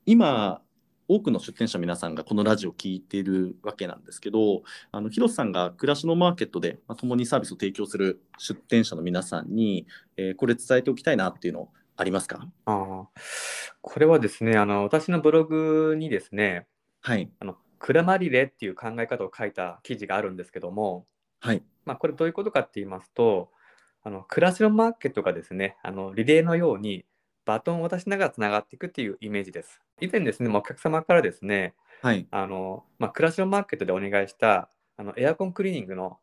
[0.08, 0.62] 今
[1.08, 9.86] 多くの出店者皆さんがこのラジオを聞いているわけなんですけどあの広瀬さんが暮らしのマーケットで、まあ、共にサービスを提供する出店者の皆さんに、
[10.18, 12.48] えーこれ伝えておきたいなっていうのありますか？
[12.66, 13.08] ああ、
[13.82, 16.68] これはですね、あの私のブログにですね、
[17.02, 17.32] はい。
[17.40, 21.08] あのクラマリレーっていう考え方を書いた記事があるんですけども、
[21.40, 21.64] はい。
[21.86, 23.50] まあ、これどういうことかって言いますと、
[24.08, 27.04] あの暮らしのマーケットがですね、あのリレーのように
[27.44, 29.82] バトンを渡しながらつながっていくっていうイメージです。
[30.00, 32.26] 以前ですね、まあお客様からですね、はい。
[32.32, 36.20] あのまあ、暮らしのマーケットでお願いしたあのエアコンクリーニングの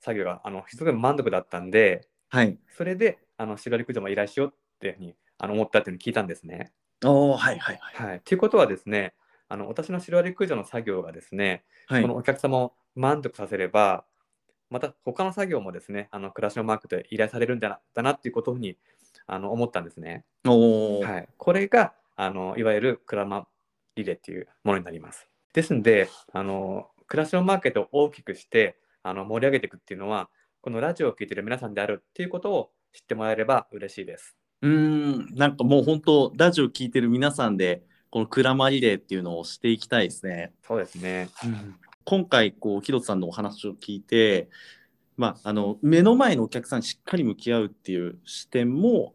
[0.00, 2.56] 作業があのすごい満足だったんで、はい。
[2.74, 6.72] それであの白陸上も依頼しようっていうふうにあの思ったっていうのを聞いたんですね。
[7.04, 8.08] おーはいはいはい。
[8.12, 9.12] はい、ということはですね、
[9.50, 12.02] あの私の白割り駆除の作業がですね、はい。
[12.02, 14.06] このお客様を満足させれば、
[14.70, 18.76] また他の作業もですね、あの暮らしのマークで依頼されるんだなだなっていうことに
[19.26, 20.24] あの思ったんですね。
[21.02, 23.46] はい、これがあのいわゆるクラマ
[23.96, 25.28] リレーっていうものになります。
[25.52, 30.30] ですので、あの暮らしのマーケットを大きくしてあの盛り上げていくっていうのは、
[30.60, 34.36] このラジオを聴いている皆さんであるっていうことを知ってもらえれば嬉しいです。
[34.62, 40.52] うーんなんかもう本当ラジオ聞いてる皆さんでこのクラマリレーっていうのをしていきたいですね。
[40.66, 41.28] そうですね。
[42.04, 44.48] 今回こう広瀬さんのお話を聞いて、
[45.16, 49.14] まあ、あの目の前のお客さんにしっかり向き合うっていう視点も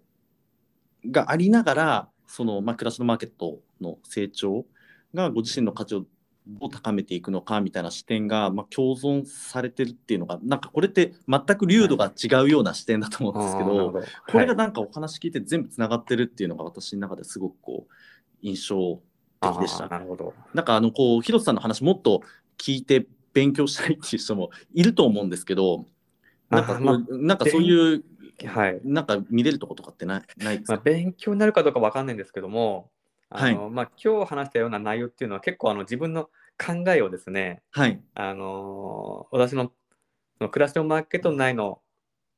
[1.10, 4.66] がありながらその、まあ、暮らしのマーケットの成長
[5.14, 6.06] がご自身の価値を
[6.48, 17.94] どう高めていくのかみたいな視点が、まあ、共存されてるっていうのがなんかこれって全く流度が違うような視点だと思うんですけど、あーなるほどこれがはいなんかお話聞いて全部つながってるっていうのが私の中ですごくこう
[18.42, 19.02] 印象
[19.42, 19.88] 的でした。
[19.88, 20.34] なるほど。
[20.54, 22.22] なんかあのこう広瀬さんの話もっと
[22.58, 25.86] 聞いて勉強したいっていう人もいると思うんですけど
[26.50, 28.04] なんかこう、あなんかそういう
[28.44, 28.82] はい。
[28.84, 32.92] なんか見れるとことかってないないですまあ、か、勉強になるかどうかわかんないんですけども、
[33.30, 38.02] あのはまあ、今日話したような内容っていうのは結構あの自分の考えをですね、はい。
[38.14, 39.72] あの私の
[40.38, 41.80] その暮らしのマーケット内の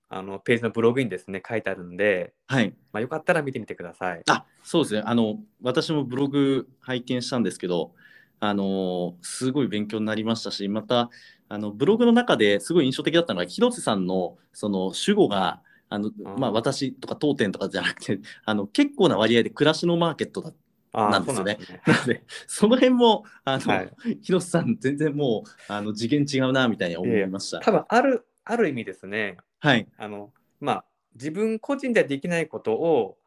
[0.09, 2.73] あのページのブログにですね書いてあるんで、はい。
[2.93, 4.21] まあ、よかったら見てみてください。
[4.29, 5.01] あそうですね。
[5.05, 7.93] あの私もブログ拝見したんですけど
[8.39, 11.09] あのすごい勉強になりましたしまた
[11.49, 20.51] あのブログの中ですごい印象的だったのが広瀬さんのその主語があの、まあ、私とか当店とかじゃなくてあの結構な割合で暮らしのマーケットだ
[20.93, 27.59] なんですよねなので、その辺も、あの、はい広瀬さん、全然もう、あの、次元違うな、みたいに思いました。
[27.59, 29.87] 多分あるある意味ですねはい。
[29.97, 30.85] あの、まあ、
[31.15, 33.17] 自分個人ではできないことを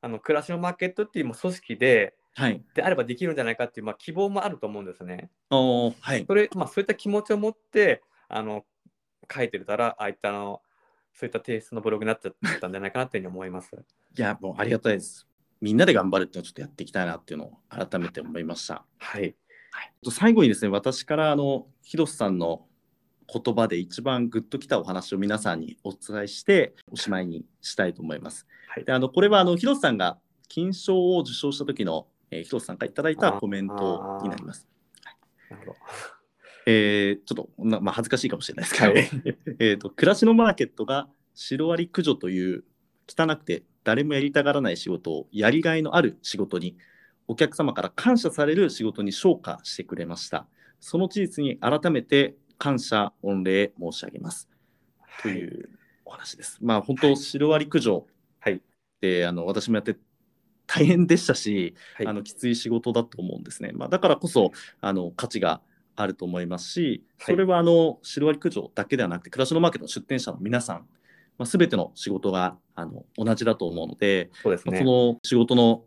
[0.00, 2.16] あの暮らしのマーケットっていうもう組織ではい。
[2.74, 5.30] であればできるんじゃないかっていう、まあ、希望もあると思うんですね。
[5.50, 6.24] おーはい。
[6.26, 8.64] それ、まあ、そういった気持ちを持ってあの
[9.32, 10.62] 書いてたらああいったあの
[11.14, 13.74] そういったテイストのブログになっちゃったんじゃないかなっていうふうに思います。
[13.74, 15.26] いや、もう、ありがたいです。
[15.60, 18.84] みんなで頑張るっていうのをちょっとやっていきたいなっていうのを改めて思いました。
[18.98, 19.34] はい。
[19.70, 22.66] はい、最後にですね私からあの広瀬さんの
[23.32, 28.46] 言葉で一番グッときたお話を皆さんにお伝えしておしまいにしたいと思います。
[28.68, 30.18] はいであのこれはあの広瀬さんが
[30.48, 34.68] 金賞を受賞した時の、えー広瀬さんからいただいたコメントになります。
[35.50, 35.76] なるほど。
[36.66, 39.08] えーちょっと、なまあ、恥ずかしいかもしれないですけど、はい。
[39.58, 42.64] えーと暮らしのマーケットがシロアリ駆除という
[43.08, 46.76] 汚くて誰もやりたがらない仕事をやりがいのある仕事に
[47.26, 50.46] お客様から感謝される仕事に昇華してくれました。
[50.80, 54.48] その事実に改めて感謝御礼申し上げます。
[55.22, 55.70] という
[56.04, 58.06] お話です、まあ本当シロアリ駆除
[58.40, 58.54] はい。
[58.54, 58.60] っ
[59.00, 59.96] てあの私もやって
[60.68, 62.06] 大変でしたし、はい。
[62.06, 63.72] あのきつい仕事だと思うんですね。
[63.72, 65.60] まあ、だからこそあの価値が
[65.96, 70.86] あると思いますし、はいそれはあのシロアリ駆除だけではなくて、暮らしのマーケットの出店者の皆さん、
[71.38, 74.72] まあ、全ての仕事があの同じだと思うので、そうですね。
[74.72, 75.84] まあその仕事の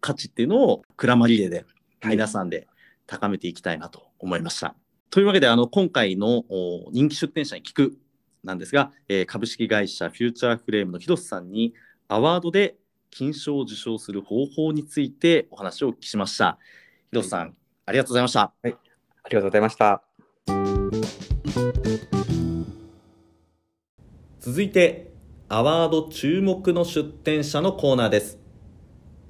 [0.00, 1.64] 価値っていうのをクラマリレーで
[2.02, 2.66] はい皆さんで
[3.06, 4.74] 高めていきたいなと思いました。
[5.10, 7.96] というわけであの今回のお人気出店者に聞く
[8.42, 11.72] なんですが、えー株式会社フューチャーフレームの広瀬さんに
[12.08, 12.76] アワードで
[13.14, 16.58] 金賞を受賞する方法についてお話をお聞きしました。
[17.12, 17.54] 広瀬さん、
[17.86, 18.40] ありがとうございました。
[18.42, 20.02] ありがとうございました。
[24.40, 25.12] 続いて
[25.48, 28.38] アワード注目の出展者のコーナーです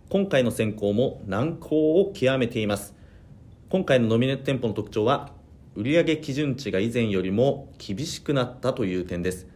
[0.08, 2.94] 今回の選考も難航を極めています
[3.68, 5.30] 今回のノミネート店舗の特徴は
[5.76, 9.46] 売上基準値が以前よりも厳しくなったという点です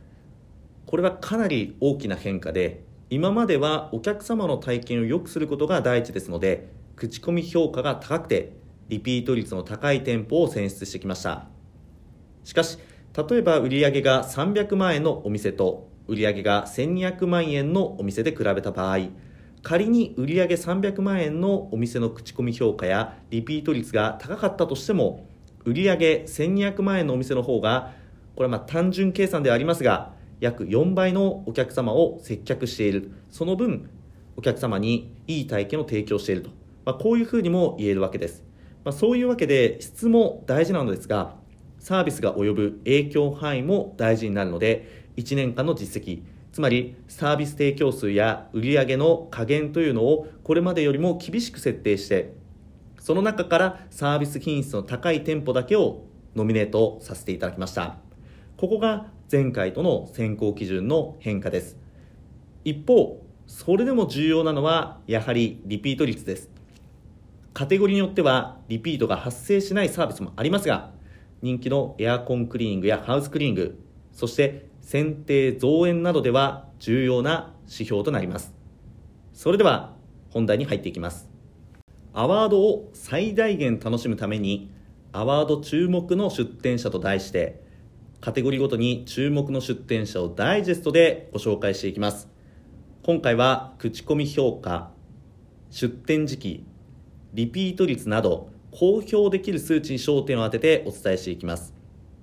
[0.86, 8.52] これはかなり大きな変化で今まではお客様の体験を良くすることが第一ですので口コミ評価が高くて
[8.88, 11.46] リピート率の高い店舗を選出してきました。
[12.44, 12.78] しかし
[13.16, 19.08] 例えば売上が300万円のお店と売上が1200万円のお店で比べた場合
[19.62, 25.26] 仮に売上300万円のお店の口コミ評価やリピート率が高かったとしても
[25.64, 27.92] 売上1200万円のお店の方が
[28.36, 33.12] これはまあ単純計算ではありますが約4倍のお客様を接客している。
[33.30, 33.90] その分
[34.38, 36.50] お客様にいい体験を提供していると、
[36.84, 38.44] まあ、こういうふうにも言えるわけです、
[38.84, 41.34] まあ、そういうわけで質も大事なのですが
[41.80, 46.22] サービスが及ぶ影響範囲も大事になるので1年間の実績
[46.52, 52.32] つまりサービス提供数や売上の加減というのをこれまでよりも厳しく設定して
[53.00, 56.04] その中からサービス品質の高い店舗だけを
[56.36, 57.96] ノミネートさせていただきました。
[58.56, 61.76] ここが前回との選考基準の変化です。
[62.64, 66.48] 一方それでも重要なのはやはりリピート率です。
[67.52, 70.92] カテゴリーによってはリピートが発生しないサービスもありますが
[71.42, 73.78] 人気のエアコンクリーニングやハウスクリーニング
[74.12, 78.54] そして選定増園などでは重要な指標となります。
[79.34, 79.94] それでは
[80.30, 81.28] 本題に入っていきます。
[82.14, 84.70] アワードを最大限楽しむために
[85.12, 87.67] アワード注目の出展者と題して
[88.20, 92.28] カテゴリーごとに注目の出展者をダイジェストでご紹介していきます。
[93.04, 94.90] 今回は口コミ評価
[95.70, 96.64] 出展時期
[97.32, 101.72] リピート率など公表できる数値に焦点を当ててお伝えしていきます。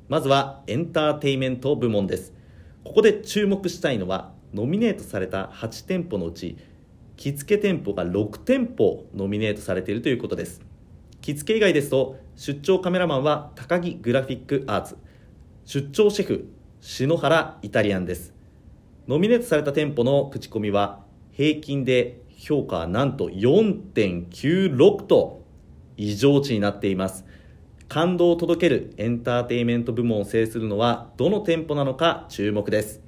[0.10, 2.34] まずはエンターテイメント部門です。
[2.84, 6.58] ここで注目したいのはノミネートされた8店舗のうち
[7.16, 10.62] 着付け店舗が6店舗ノミネートされているということです。
[11.22, 14.98] 着付け以外ですと出張カメラマンは高木グラフィックアーツ。
[15.66, 16.48] 出張シェフ
[16.80, 18.36] 篠原イタリアンです。
[19.08, 25.44] ノミネートされた店舗の口コミは平均で評価はなんと4.96と
[25.98, 27.26] 異常値になっています。
[27.88, 33.02] 感動を届けるエンターテインメント部門を制するのはどの店舗なのか注目です。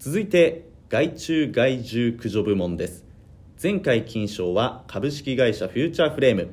[0.00, 3.04] 続いて外注外住駆除部門です。
[3.62, 6.48] 前回金賞は株式会社フューチャーフレーム。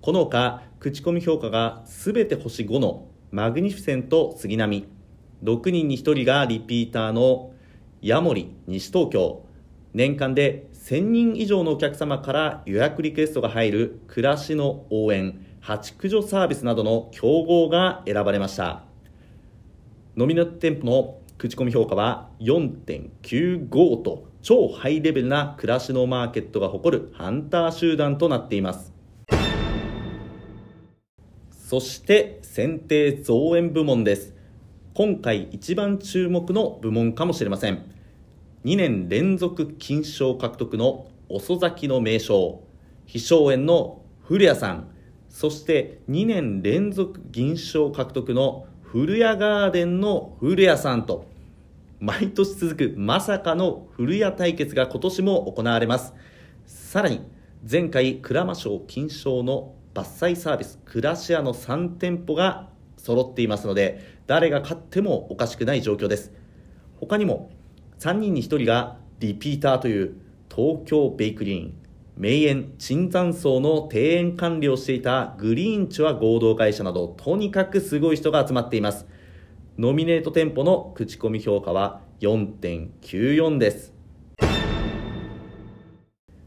[0.00, 4.88] このほか口コミ評価が全て星5のマグニフィセント杉並。
[5.44, 7.52] 6人に1人がリピーターの
[8.00, 9.46] ヤモリ西東京。
[9.94, 18.82] 年間で1000人以上のお客様から予約リクエストが入る暮らしの応援蜂駆除サービスなどの競合が選ばれました。
[20.16, 28.91] ノミネート店舗の口コミ評価は4.95と超ハイレベルな暮らしのマーケットが誇るハンター集団となっています。
[31.72, 34.34] そして選定増園部門です。
[34.92, 37.90] 今回一番注目の部門かもしれません。
[38.66, 42.60] 2年連続金賞獲得の遅咲きの名将
[43.06, 44.90] 飛翔園の古谷さん。
[45.30, 51.24] そして2年連続銀賞獲得の古谷ガーデンの古谷さんと
[52.00, 56.12] 毎年続くまさかの古谷対決が今年も行われます。
[56.66, 57.22] さらに
[57.66, 66.32] 前回鞍馬賞金賞の伐採サービスクラシアの3店舗が揃っていますので誰が勝ってもおかしくない状況です。
[67.00, 67.50] 他にも
[67.98, 70.14] 3人に1人がリピーターという
[70.54, 71.74] 東京ベイクリーン
[72.16, 79.06] 名園椿山荘の庭園管理をしていたグリーンチュア合同会社などとにかくすごい人が集まっています。
[79.78, 83.92] ノミネート店舗の口コミ評価は4.94です。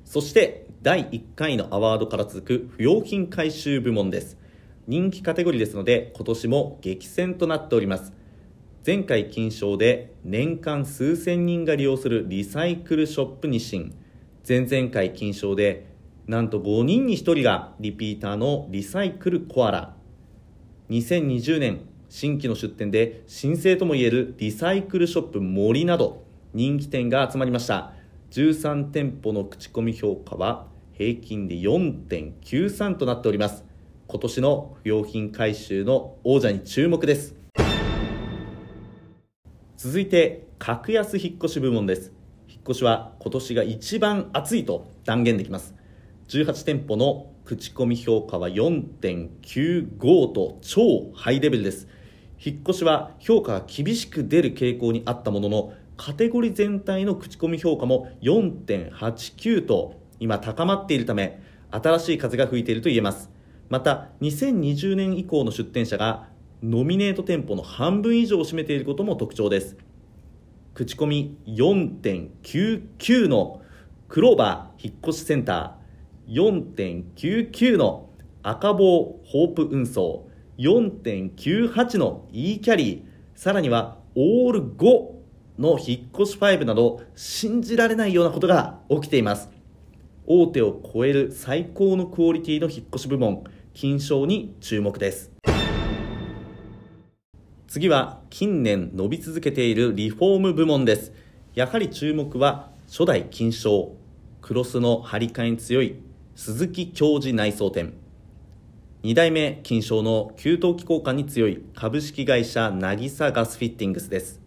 [0.04, 4.38] そして第1回のアワードから続く不用品回収部門です。
[4.86, 8.13] 人気カテゴリーですので今年も激戦となっております。
[8.86, 13.93] 前回金賞で年間数千人が利用するリサイクルショップ日清。
[14.47, 15.88] 前々回金賞で
[16.27, 19.95] なんと5人に1人がリピーターのリサイクルコアラ。
[20.91, 21.79] 2020年
[22.09, 26.23] 新規の出店で新生ともいえるリサイクルショップ森など
[26.53, 27.93] 人気店が集まりました。
[28.29, 33.66] 13店舗の口コミ評価は平均で4.93となっております。
[34.08, 37.36] 今年の不用品回収の王者に注目です。
[39.76, 42.14] 続いて格安引っ越し部門です。
[42.48, 45.76] 引っ越しは今年が一番熱いと断言できます。
[46.30, 51.89] 18店舗の口コミ評価は4.95と超ハイレベルです。
[52.41, 61.41] 引っ越しは評価が厳しく出る傾向にあったもののカテゴリー全体の口コミ評価も4.89と今高まっているため
[61.72, 63.30] 新しい風が吹いていると言えます。
[63.70, 66.28] また2020年以降の出店者が
[66.63, 69.78] ノミネート店舗の半分以上を占めていることも特徴です。
[70.74, 73.61] 口コミ4.99の
[74.07, 78.09] クローバー引っ越しセンター4.99の
[78.43, 85.16] 赤棒ホープ運送4.98の e キャリーさらにはオール5
[85.59, 89.55] の引っ越し5など信じられないようなことが起きています。
[90.28, 95.32] 大手を超える最高のクオリティの引っ越し部門金賞に注目です。
[97.67, 101.11] 次は近年伸び続けているリフォーム部門です。
[101.53, 103.91] やはり注目は初代金賞
[104.41, 105.95] クロスの張り替えに強い
[106.36, 107.93] 鈴木教授内装店。
[109.03, 114.41] 2代目金賞の給湯器交換に強い株式会社渚ガスフィッティングスです。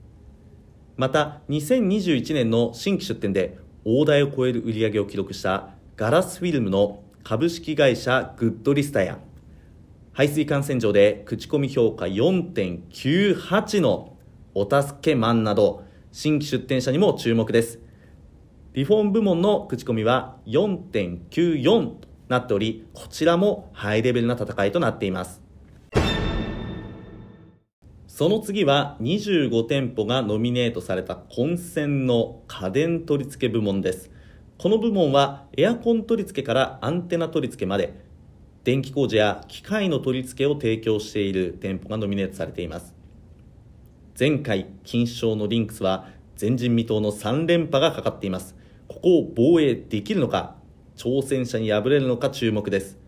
[0.96, 3.58] また2021年の新規出店で
[3.90, 9.18] 大台を超える売り上げを記録したガラスフィルムの株式会社グッドリスタや
[10.12, 14.14] 排水管洗浄で口コミ評価4.98の
[14.54, 17.78] お助けマンなど新規出店者にも注目です。
[18.74, 25.47] リフォーム部門の口コミは4.94となっておりこちらもハイレベルな戦いとなっています。
[28.18, 34.10] その次は25店舗がノミネートされた混戦の家電取り付け部門です。
[34.58, 37.94] この部門はエアコン取り付けからアンテナ取り付けまで
[38.64, 42.92] 電気工事や機械の取り付けを提供している店舗がノミネートされています。
[44.18, 46.08] 前回金賞のリンクスは
[46.40, 48.56] 前人未到の3連覇がかかっています。
[48.88, 50.56] ここを防衛できるのか
[50.96, 52.98] 挑戦者に敗れるのか注目です。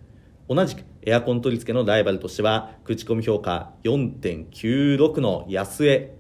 [0.49, 6.15] 同じくエアコン取り付けのライバルとしては口コミ評価4.96の安江。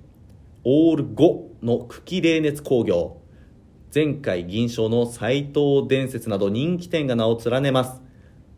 [0.64, 3.18] オール5の久喜冷熱工業。
[3.95, 8.01] 前回銀賞の斎藤伝説など人気店が名を連ねます。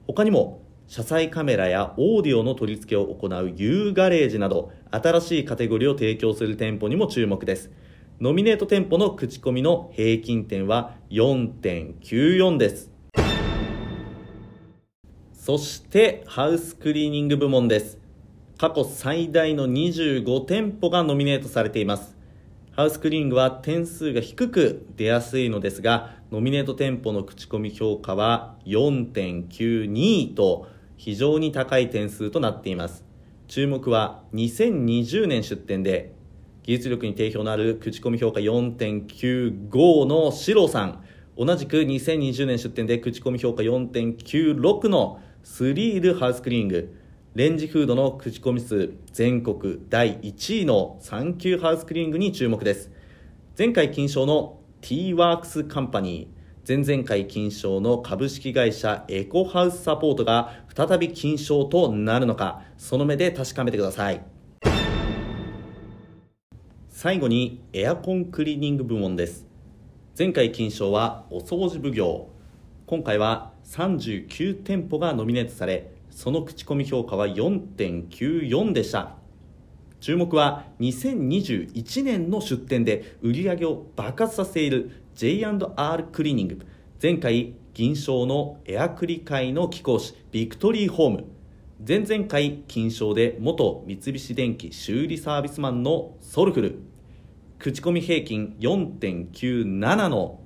[0.06, 7.72] 他にも車載カメラやオーディオの取り付けを行う U ガレージなど新しいカテゴリーを提供する店舗にも注目です。
[8.20, 12.91] ノミネート店舗の口コミの平均点は4.94です。
[15.44, 17.98] そしてハウスクリーニング部門です。
[18.58, 22.16] 過去最大の25店舗がノミネートされています。
[22.70, 33.04] ハウスクリーニングは点数が低く出やすいのですが、ノミネート店舗の口コミ評価は4.92と非常に高い点数となっています。
[33.48, 36.12] 注目は2020年出店で
[36.62, 41.04] 技術力に定評のある口コミ評価4.95のシロさん、
[41.36, 46.94] 同じく2020年出店で口コミ評価4.96のスリールハウスクリーニング、
[47.34, 48.92] レンジフードの口コミ数。
[49.12, 52.92] 全国第1位のサンキューハウスクリーニングに注目です。
[53.58, 56.76] 前回金賞の T ワークスカンパニー。
[56.76, 64.24] 前々回金賞の株式会社エコハウスサポートが再び金賞となるのかその目で確かめてください。
[66.88, 69.44] 最後にエアコンクリーニング部門です。
[70.16, 72.30] 前回金賞はお掃除奉行。
[72.86, 79.16] 今回は39店舗がノミネートされその口コミ評価は4.94でした。
[79.98, 86.66] 注目は2021年の出店で売り上げを爆発させている J&R クリーニング。
[87.00, 91.24] 前回銀賞のエアクリ界の貴公子ビクトリーホーム。
[91.86, 96.78] 前々回金賞で元三菱電機修理サービスマンのソルフル。
[97.58, 100.40] 口コミ平均4.97の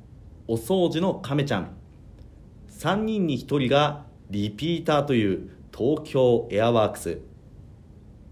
[0.47, 1.76] お掃除の亀ちゃん。
[2.79, 7.21] 3人に1人がリピーターという東京エアワークス。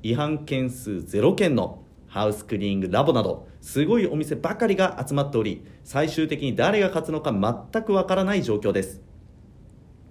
[0.03, 9.01] 違反件数0件のハウスクリーニングラボなどすごいお店ばかりが集まっており最終的に誰が勝つのか全くわからない状況です。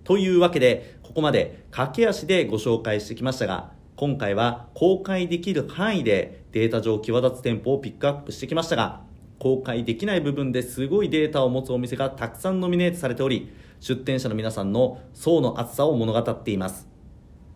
[0.03, 9.01] というわけでここまで駆け足でご紹介してきましたが今回は公開できる範囲でデータ上際立つ店舗をピックアップしてきましたが
[9.43, 16.87] 公開できない部分ですごいデータを持つお店がたくさんノミネートされており出店者の皆さんの層の厚さを物語っています。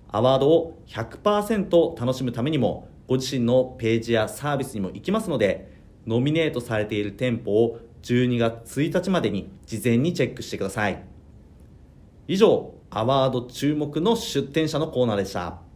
[0.09, 5.71] アワードを100%楽しむためにもご自身のページやサービスにも行きますので
[6.05, 11.01] ノミネートされている店舗を12月1日までに事前にチェックしてください。
[12.27, 15.66] 以上アワード注目の出店者のコーナーでした。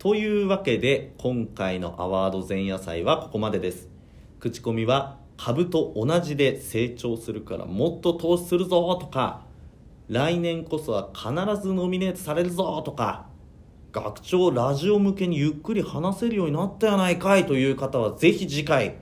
[0.00, 3.86] というわけで今回のアワード前夜祭はここまでです。
[4.38, 9.42] 口コミは株と同じで成長するからもっと投資するぞとか
[10.08, 11.28] 来年こそは必
[11.62, 13.26] ずノミネートされるぞとか
[13.92, 18.96] 学長ラジオ向けにゆっくり話せるようになったやないかいという方はぜひ次回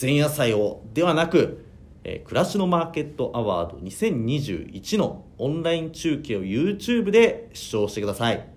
[0.00, 1.66] 前夜祭をではなく、
[2.04, 8.49] えー、暮らしのマーケットアワード2021のオンライン中継を YouTube で視聴してください。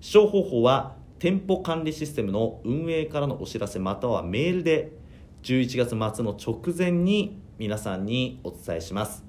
[0.00, 4.92] 視聴方法は店舗管理システムの運営からのお知らせまたはメールで
[5.42, 9.24] 11月末の直前に皆さんにお伝えします。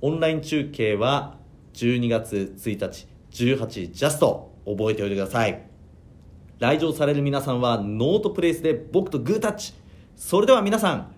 [0.00, 1.38] オンライン中継は
[1.74, 5.62] 12月1日18ジャスト覚えておいてください。
[6.58, 9.74] 来場される皆さんはノートプレイスで僕とグータッチ。
[10.14, 11.12] それでは皆さん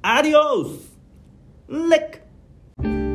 [0.00, 0.96] アディオス!
[1.68, 2.20] レ
[2.78, 3.05] ック!